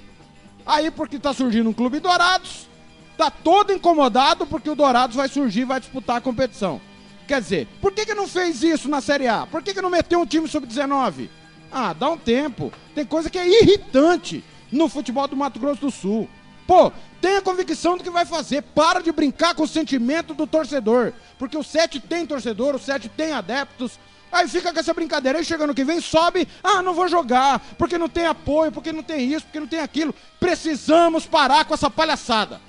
Aí, 0.63 0.91
porque 0.91 1.15
está 1.15 1.33
surgindo 1.33 1.67
um 1.67 1.73
clube 1.73 1.99
Dourados, 1.99 2.69
tá 3.17 3.31
todo 3.31 3.73
incomodado 3.73 4.45
porque 4.45 4.69
o 4.69 4.75
Dourados 4.75 5.15
vai 5.15 5.27
surgir 5.27 5.61
e 5.61 5.65
vai 5.65 5.79
disputar 5.79 6.17
a 6.17 6.21
competição. 6.21 6.79
Quer 7.27 7.41
dizer, 7.41 7.67
por 7.81 7.91
que, 7.91 8.05
que 8.05 8.13
não 8.13 8.27
fez 8.27 8.61
isso 8.61 8.87
na 8.87 9.01
Série 9.01 9.27
A? 9.27 9.47
Por 9.47 9.63
que, 9.63 9.73
que 9.73 9.81
não 9.81 9.89
meteu 9.89 10.19
um 10.19 10.25
time 10.27 10.47
sub-19? 10.47 11.27
Ah, 11.71 11.93
dá 11.93 12.09
um 12.11 12.17
tempo. 12.17 12.71
Tem 12.93 13.03
coisa 13.03 13.27
que 13.27 13.39
é 13.39 13.61
irritante 13.61 14.43
no 14.71 14.87
futebol 14.87 15.27
do 15.27 15.35
Mato 15.35 15.59
Grosso 15.59 15.81
do 15.81 15.89
Sul. 15.89 16.29
Pô, 16.67 16.91
tenha 17.19 17.41
convicção 17.41 17.97
do 17.97 18.03
que 18.03 18.09
vai 18.09 18.25
fazer. 18.25 18.61
Para 18.61 19.01
de 19.01 19.11
brincar 19.11 19.55
com 19.55 19.63
o 19.63 19.67
sentimento 19.67 20.35
do 20.35 20.45
torcedor. 20.45 21.13
Porque 21.39 21.57
o 21.57 21.63
7 21.63 21.99
tem 21.99 22.27
torcedor, 22.27 22.75
o 22.75 22.79
7 22.79 23.09
tem 23.09 23.31
adeptos, 23.31 23.97
Aí 24.31 24.47
fica 24.47 24.71
com 24.71 24.79
essa 24.79 24.93
brincadeira. 24.93 25.39
Aí 25.39 25.45
chega 25.45 25.67
no 25.67 25.73
que 25.73 25.83
vem, 25.83 25.99
sobe. 25.99 26.47
Ah, 26.63 26.81
não 26.81 26.93
vou 26.93 27.07
jogar. 27.07 27.59
Porque 27.77 27.97
não 27.97 28.07
tem 28.07 28.25
apoio, 28.25 28.71
porque 28.71 28.91
não 28.91 29.03
tem 29.03 29.31
isso, 29.31 29.45
porque 29.45 29.59
não 29.59 29.67
tem 29.67 29.79
aquilo. 29.79 30.15
Precisamos 30.39 31.25
parar 31.25 31.65
com 31.65 31.73
essa 31.73 31.89
palhaçada. 31.89 32.61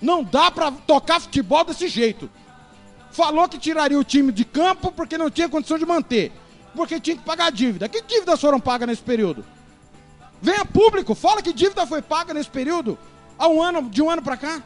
Não 0.00 0.22
dá 0.22 0.50
pra 0.50 0.70
tocar 0.70 1.20
futebol 1.20 1.64
desse 1.64 1.88
jeito. 1.88 2.30
Falou 3.10 3.48
que 3.48 3.58
tiraria 3.58 3.98
o 3.98 4.04
time 4.04 4.30
de 4.30 4.44
campo 4.44 4.92
porque 4.92 5.18
não 5.18 5.30
tinha 5.30 5.48
condição 5.48 5.78
de 5.78 5.86
manter. 5.86 6.30
Porque 6.74 7.00
tinha 7.00 7.16
que 7.16 7.24
pagar 7.24 7.50
dívida. 7.50 7.88
Que 7.88 8.02
dívidas 8.02 8.40
foram 8.40 8.60
pagas 8.60 8.88
nesse 8.88 9.02
período? 9.02 9.44
Venha 10.40 10.64
público, 10.64 11.14
fala 11.14 11.42
que 11.42 11.52
dívida 11.52 11.84
foi 11.86 12.00
paga 12.00 12.32
nesse 12.32 12.48
período. 12.48 12.96
Há 13.36 13.48
um 13.48 13.60
ano, 13.60 13.90
de 13.90 14.00
um 14.00 14.08
ano 14.08 14.22
pra 14.22 14.36
cá. 14.36 14.62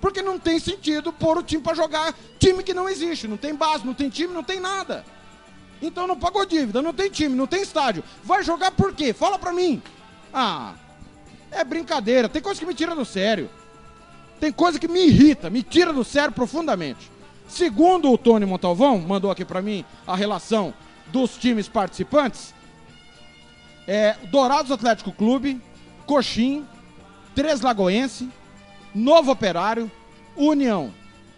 Porque 0.00 0.22
não 0.22 0.38
tem 0.38 0.58
sentido 0.58 1.12
pôr 1.12 1.38
o 1.38 1.42
time 1.42 1.62
para 1.62 1.74
jogar 1.74 2.14
time 2.38 2.62
que 2.62 2.74
não 2.74 2.88
existe. 2.88 3.26
Não 3.26 3.36
tem 3.36 3.54
base, 3.54 3.84
não 3.84 3.94
tem 3.94 4.08
time, 4.08 4.32
não 4.32 4.44
tem 4.44 4.60
nada. 4.60 5.04
Então 5.80 6.06
não 6.06 6.18
pagou 6.18 6.44
dívida, 6.44 6.82
não 6.82 6.92
tem 6.92 7.10
time, 7.10 7.34
não 7.34 7.46
tem 7.46 7.62
estádio. 7.62 8.04
Vai 8.22 8.42
jogar 8.42 8.70
por 8.72 8.92
quê? 8.92 9.12
Fala 9.12 9.38
pra 9.38 9.52
mim. 9.52 9.82
Ah, 10.32 10.74
é 11.50 11.64
brincadeira. 11.64 12.28
Tem 12.28 12.42
coisa 12.42 12.60
que 12.60 12.66
me 12.66 12.74
tira 12.74 12.94
do 12.94 13.04
sério. 13.04 13.50
Tem 14.40 14.52
coisa 14.52 14.78
que 14.78 14.86
me 14.86 15.06
irrita, 15.06 15.50
me 15.50 15.62
tira 15.62 15.92
do 15.92 16.04
sério 16.04 16.32
profundamente. 16.32 17.10
Segundo 17.48 18.12
o 18.12 18.18
Tony 18.18 18.44
Montalvão, 18.44 18.98
mandou 18.98 19.30
aqui 19.30 19.44
para 19.44 19.62
mim 19.62 19.84
a 20.06 20.14
relação 20.14 20.72
dos 21.06 21.36
times 21.36 21.68
participantes. 21.68 22.54
É 23.86 24.16
Dourados 24.30 24.70
Atlético 24.70 25.12
Clube, 25.12 25.60
Coxim, 26.06 26.66
Três 27.34 27.60
Lagoense, 27.62 28.28
Novo 28.94 29.30
Operário, 29.30 29.90
União. 30.36 30.92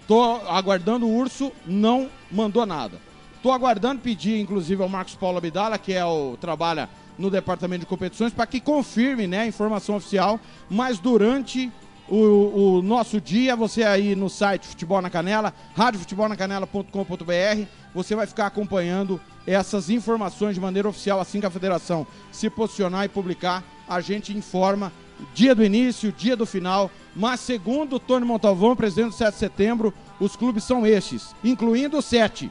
Tô 0.07 0.23
aguardando 0.49 1.07
o 1.07 1.17
Urso, 1.17 1.53
não 1.67 2.09
mandou 2.31 2.67
nada. 2.67 2.99
Tô 3.43 3.53
aguardando 3.53 4.03
pedir, 4.03 4.41
inclusive, 4.41 4.83
ao 4.83 4.89
Marcos 4.89 5.15
Paulo 5.15 5.39
Abdala, 5.39 5.79
que 5.79 5.93
é 5.93 6.05
o 6.05 6.37
trabalha 6.39 6.89
no 7.17 7.31
departamento 7.31 7.81
de 7.81 7.87
competições, 7.87 8.33
para 8.33 8.47
que 8.47 8.61
confirme 8.61 9.27
né, 9.27 9.41
a 9.41 9.47
informação 9.47 9.97
oficial. 9.97 10.41
Mas 10.69 10.99
durante 10.99 11.71
o, 12.09 12.79
o, 12.79 12.83
nosso 12.83 13.21
dia, 13.21 13.55
você 13.55 13.85
aí 13.85 14.17
no 14.17 14.29
site 14.29 14.67
Futebol 14.67 15.01
na 15.01 15.09
Canela, 15.09 15.55
radiofutebolnacanela.com.br, 15.77 17.67
você 17.95 18.17
vai 18.17 18.27
ficar 18.27 18.47
acompanhando 18.47 19.21
essas 19.47 19.89
informações 19.91 20.55
de 20.55 20.61
maneira 20.61 20.89
oficial 20.89 21.21
assim 21.21 21.41
que 21.41 21.47
a 21.47 21.51
federação 21.51 22.07
se 22.33 22.51
posicionar 22.51 23.05
e 23.05 23.09
publicar. 23.09 23.63
A 23.89 24.01
gente 24.01 24.37
informa 24.37 24.93
dia 25.35 25.55
do 25.55 25.65
início, 25.65 26.13
dia 26.13 26.37
do 26.37 26.47
final, 26.47 26.91
mas 27.15 27.41
segundo 27.41 27.99
Tony 27.99 28.25
Montalvão, 28.25 28.77
presidente 28.77 29.11
do 29.11 29.15
7 29.15 29.33
de 29.33 29.39
setembro, 29.39 29.95
os 30.19 30.37
clubes 30.37 30.65
são 30.65 30.87
estes, 30.87 31.35
incluindo 31.43 31.99
o 31.99 32.03
7. 32.03 32.51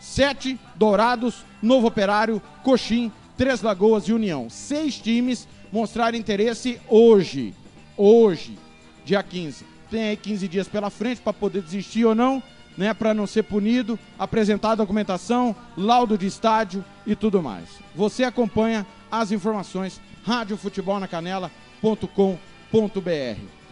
7, 0.00 0.58
Dourados, 0.76 1.44
Novo 1.62 1.88
Operário, 1.88 2.40
Coxim, 2.62 3.12
Três 3.36 3.62
Lagoas 3.62 4.04
e 4.04 4.12
União. 4.12 4.48
Seis 4.50 4.98
times 4.98 5.46
mostraram 5.72 6.16
interesse 6.16 6.80
hoje. 6.88 7.54
Hoje, 7.96 8.58
dia 9.04 9.22
15. 9.22 9.64
Tem 9.90 10.04
aí 10.04 10.16
15 10.16 10.48
dias 10.48 10.68
pela 10.68 10.90
frente 10.90 11.20
para 11.20 11.32
poder 11.32 11.62
desistir 11.62 12.04
ou 12.04 12.14
não, 12.14 12.42
né, 12.76 12.94
para 12.94 13.12
não 13.12 13.26
ser 13.26 13.42
punido, 13.42 13.98
apresentar 14.18 14.74
documentação, 14.74 15.54
laudo 15.76 16.16
de 16.16 16.26
estádio 16.26 16.84
e 17.06 17.16
tudo 17.16 17.42
mais. 17.42 17.68
Você 17.94 18.24
acompanha 18.24 18.86
as 19.10 19.32
informações 19.32 20.00
Rádio 20.24 20.58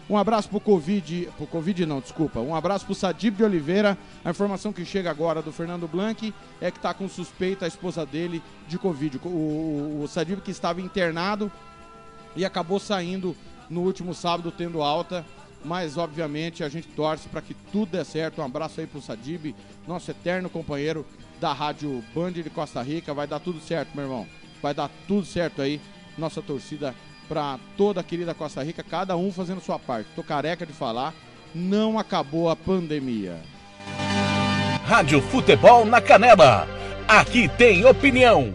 Um 0.08 0.16
abraço 0.16 0.48
pro 0.48 0.60
Covid, 0.60 1.28
pro 1.36 1.46
Covid 1.48 1.84
não, 1.84 2.00
desculpa. 2.00 2.38
Um 2.38 2.54
abraço 2.54 2.86
pro 2.86 2.94
Sadib 2.94 3.36
de 3.36 3.42
Oliveira. 3.42 3.98
A 4.24 4.30
informação 4.30 4.72
que 4.72 4.84
chega 4.84 5.10
agora 5.10 5.42
do 5.42 5.50
Fernando 5.50 5.88
Blanc 5.88 6.32
é 6.60 6.70
que 6.70 6.78
tá 6.78 6.94
com 6.94 7.08
suspeita 7.08 7.64
a 7.64 7.68
esposa 7.68 8.06
dele 8.06 8.40
de 8.68 8.78
Covid. 8.78 9.18
O, 9.24 9.28
o, 9.28 10.02
o 10.04 10.08
Sadib 10.08 10.40
que 10.42 10.52
estava 10.52 10.80
internado 10.80 11.50
e 12.36 12.44
acabou 12.44 12.78
saindo 12.78 13.36
no 13.68 13.80
último 13.80 14.14
sábado 14.14 14.52
tendo 14.52 14.80
alta. 14.80 15.26
Mas 15.64 15.96
obviamente 15.96 16.62
a 16.62 16.68
gente 16.68 16.86
torce 16.88 17.28
para 17.28 17.42
que 17.42 17.54
tudo 17.72 17.90
dê 17.90 18.04
certo. 18.04 18.40
Um 18.40 18.44
abraço 18.44 18.80
aí 18.80 18.86
pro 18.86 19.02
Sadib, 19.02 19.56
nosso 19.88 20.08
eterno 20.12 20.48
companheiro 20.48 21.04
da 21.40 21.52
Rádio 21.52 22.04
Band 22.14 22.32
de 22.32 22.48
Costa 22.50 22.80
Rica. 22.80 23.12
Vai 23.12 23.26
dar 23.26 23.40
tudo 23.40 23.60
certo, 23.60 23.90
meu 23.92 24.04
irmão. 24.04 24.26
Vai 24.62 24.72
dar 24.72 24.88
tudo 25.08 25.26
certo 25.26 25.60
aí. 25.60 25.80
Nossa 26.16 26.40
torcida 26.40 26.94
para 27.28 27.58
toda 27.76 28.00
a 28.00 28.04
querida 28.04 28.34
Costa 28.34 28.62
Rica, 28.62 28.82
cada 28.82 29.16
um 29.16 29.32
fazendo 29.32 29.60
sua 29.60 29.78
parte. 29.78 30.08
Tô 30.14 30.22
careca 30.22 30.64
de 30.64 30.72
falar, 30.72 31.12
não 31.54 31.98
acabou 31.98 32.48
a 32.48 32.56
pandemia. 32.56 33.36
Rádio 34.84 35.20
Futebol 35.20 35.84
na 35.84 36.00
Canela. 36.00 36.68
Aqui 37.08 37.48
tem 37.48 37.84
opinião. 37.84 38.54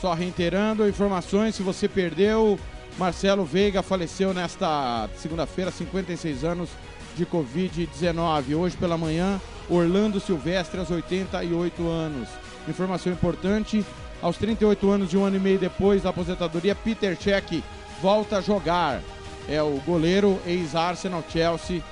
Só 0.00 0.14
reiterando 0.14 0.88
informações, 0.88 1.56
se 1.56 1.62
você 1.62 1.88
perdeu, 1.88 2.58
Marcelo 2.96 3.44
Veiga 3.44 3.82
faleceu 3.82 4.32
nesta 4.32 5.08
segunda-feira, 5.16 5.70
56 5.70 6.44
anos 6.44 6.70
de 7.18 7.26
Covid-19. 7.26 8.54
Hoje 8.56 8.76
pela 8.76 8.96
manhã, 8.96 9.40
Orlando 9.68 10.20
Silvestre, 10.20 10.78
aos 10.78 10.90
88 10.90 11.86
anos. 11.86 12.28
Informação 12.68 13.12
importante: 13.12 13.84
Aos 14.22 14.36
38 14.38 14.88
anos 14.88 15.12
e 15.12 15.16
um 15.16 15.24
ano 15.24 15.36
e 15.36 15.40
meio 15.40 15.58
depois 15.58 16.02
da 16.02 16.10
aposentadoria, 16.10 16.74
Peter 16.74 17.16
Cech 17.20 17.62
volta 18.00 18.38
a 18.38 18.40
jogar. 18.40 19.02
É 19.48 19.60
o 19.62 19.80
goleiro 19.84 20.38
ex-Arsenal 20.46 21.24
Chelsea 21.28 21.82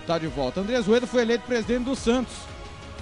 está 0.00 0.18
de 0.18 0.28
volta. 0.28 0.60
André 0.60 0.80
Zuedo 0.80 1.06
foi 1.06 1.22
eleito 1.22 1.44
presidente 1.44 1.84
do 1.84 1.94
Santos 1.94 2.34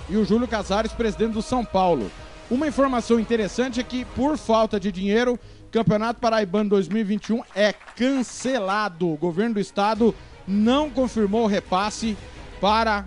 e 0.09 0.17
o 0.17 0.25
Júlio 0.25 0.49
Casares 0.49 0.93
presidente 0.93 1.33
do 1.33 1.43
São 1.43 1.65
Paulo. 1.65 2.11
Uma 2.51 2.67
informação 2.67 3.21
interessante 3.21 3.79
é 3.79 3.83
que, 3.83 4.07
por 4.07 4.39
falta 4.39 4.81
de 4.81 4.91
dinheiro, 4.91 5.39
Campeonato 5.71 6.19
Paraibano 6.19 6.71
2021 6.71 7.43
é 7.55 7.73
cancelado. 7.73 9.13
O 9.13 9.17
governo 9.17 9.55
do 9.55 9.61
estado 9.61 10.15
não 10.49 10.89
confirmou 10.89 11.45
o 11.45 11.47
repasse 11.47 12.17
para 12.61 13.05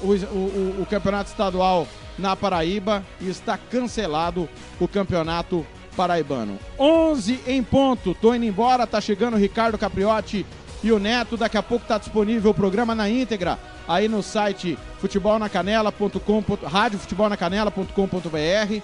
o, 0.00 0.12
o, 0.12 0.82
o 0.82 0.86
Campeonato 0.88 1.30
Estadual 1.30 1.88
na 2.18 2.36
Paraíba 2.36 3.02
e 3.20 3.28
está 3.28 3.56
cancelado 3.56 4.48
o 4.78 4.86
Campeonato 4.86 5.66
Paraibano. 5.96 6.58
11 6.78 7.40
em 7.46 7.62
ponto, 7.62 8.14
tô 8.14 8.34
indo 8.34 8.44
embora, 8.44 8.86
tá 8.86 9.00
chegando 9.00 9.34
o 9.34 9.38
Ricardo 9.38 9.78
Capriotti 9.78 10.44
e 10.82 10.92
o 10.92 10.98
Neto. 10.98 11.36
Daqui 11.36 11.56
a 11.56 11.62
pouco 11.62 11.86
tá 11.86 11.98
disponível 11.98 12.50
o 12.50 12.54
programa 12.54 12.94
na 12.94 13.08
íntegra 13.08 13.58
aí 13.88 14.08
no 14.08 14.22
site 14.22 14.78
futebolnacanela.com, 15.00 16.44
radiofutebolnacanela.com.br. 16.66 18.82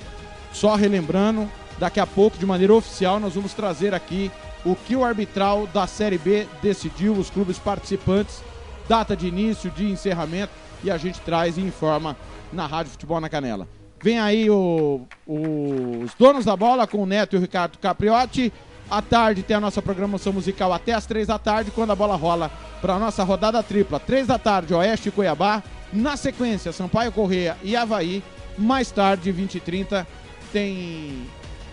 Só 0.52 0.74
relembrando, 0.74 1.48
daqui 1.78 2.00
a 2.00 2.06
pouco, 2.06 2.38
de 2.38 2.46
maneira 2.46 2.74
oficial, 2.74 3.20
nós 3.20 3.34
vamos 3.34 3.52
trazer 3.52 3.94
aqui 3.94 4.30
o 4.64 4.74
que 4.74 4.96
o 4.96 5.04
arbitral 5.04 5.66
da 5.66 5.86
Série 5.86 6.18
B 6.18 6.46
decidiu, 6.62 7.12
os 7.12 7.30
clubes 7.30 7.58
participantes, 7.58 8.42
data 8.88 9.16
de 9.16 9.26
início, 9.26 9.70
de 9.70 9.90
encerramento, 9.90 10.52
e 10.82 10.90
a 10.90 10.96
gente 10.96 11.20
traz 11.20 11.58
e 11.58 11.60
informa 11.60 12.16
na 12.52 12.66
Rádio 12.66 12.92
Futebol 12.92 13.20
na 13.20 13.28
Canela. 13.28 13.68
Vem 14.02 14.18
aí 14.18 14.48
o, 14.48 15.02
o, 15.26 16.02
os 16.04 16.14
donos 16.14 16.44
da 16.44 16.56
bola 16.56 16.86
com 16.86 17.02
o 17.02 17.06
Neto 17.06 17.34
e 17.34 17.38
o 17.38 17.40
Ricardo 17.40 17.78
Capriotti. 17.78 18.52
À 18.90 19.02
tarde 19.02 19.42
tem 19.42 19.56
a 19.56 19.60
nossa 19.60 19.82
programação 19.82 20.32
musical 20.32 20.72
até 20.72 20.92
as 20.92 21.04
três 21.04 21.26
da 21.26 21.38
tarde, 21.38 21.70
quando 21.70 21.90
a 21.90 21.96
bola 21.96 22.16
rola 22.16 22.50
para 22.80 22.94
a 22.94 22.98
nossa 22.98 23.24
rodada 23.24 23.62
tripla. 23.62 24.00
Três 24.00 24.26
da 24.26 24.38
tarde, 24.38 24.72
Oeste 24.72 25.08
e 25.08 25.12
Cuiabá. 25.12 25.62
Na 25.92 26.16
sequência, 26.16 26.72
Sampaio 26.72 27.12
Correia 27.12 27.56
e 27.62 27.74
Havaí. 27.76 28.22
Mais 28.56 28.90
tarde, 28.90 29.30
20 29.30 29.56
e 29.56 29.60
30, 29.60 30.06
tem 30.52 31.26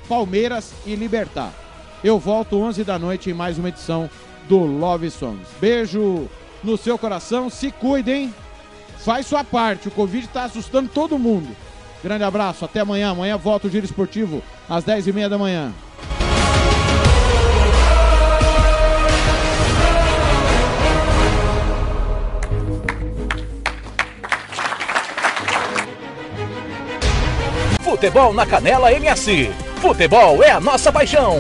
Palmeiras 0.10 0.74
e 0.86 0.96
Libertar. 0.96 1.65
Eu 2.06 2.20
volto 2.20 2.62
11 2.62 2.84
da 2.84 3.00
noite 3.00 3.32
em 3.32 3.34
mais 3.34 3.58
uma 3.58 3.70
edição 3.70 4.08
do 4.48 4.60
Love 4.60 5.10
Songs. 5.10 5.48
Beijo 5.60 6.30
no 6.64 6.78
seu 6.78 7.00
coração, 7.00 7.50
se 7.50 7.72
cuidem, 7.72 8.32
faz 9.00 9.26
sua 9.26 9.44
parte. 9.44 9.88
O 9.88 9.92
Covid 9.92 10.24
está 10.24 10.44
assustando 10.44 10.88
todo 10.88 11.18
mundo. 11.18 11.50
Grande 12.04 12.24
abraço, 12.24 12.64
até 12.64 12.82
amanhã. 12.82 13.10
Amanhã 13.10 13.36
volta 13.38 13.66
o 13.66 13.72
Giro 13.72 13.88
Esportivo 13.88 14.44
às 14.70 14.86
10h30 14.86 15.30
da 15.30 15.38
manhã. 15.40 15.74
Futebol 27.82 28.32
na 28.32 28.46
Canela 28.46 28.94
MS. 28.94 29.52
Futebol 29.82 30.44
é 30.44 30.52
a 30.52 30.60
nossa 30.60 30.92
paixão. 30.92 31.40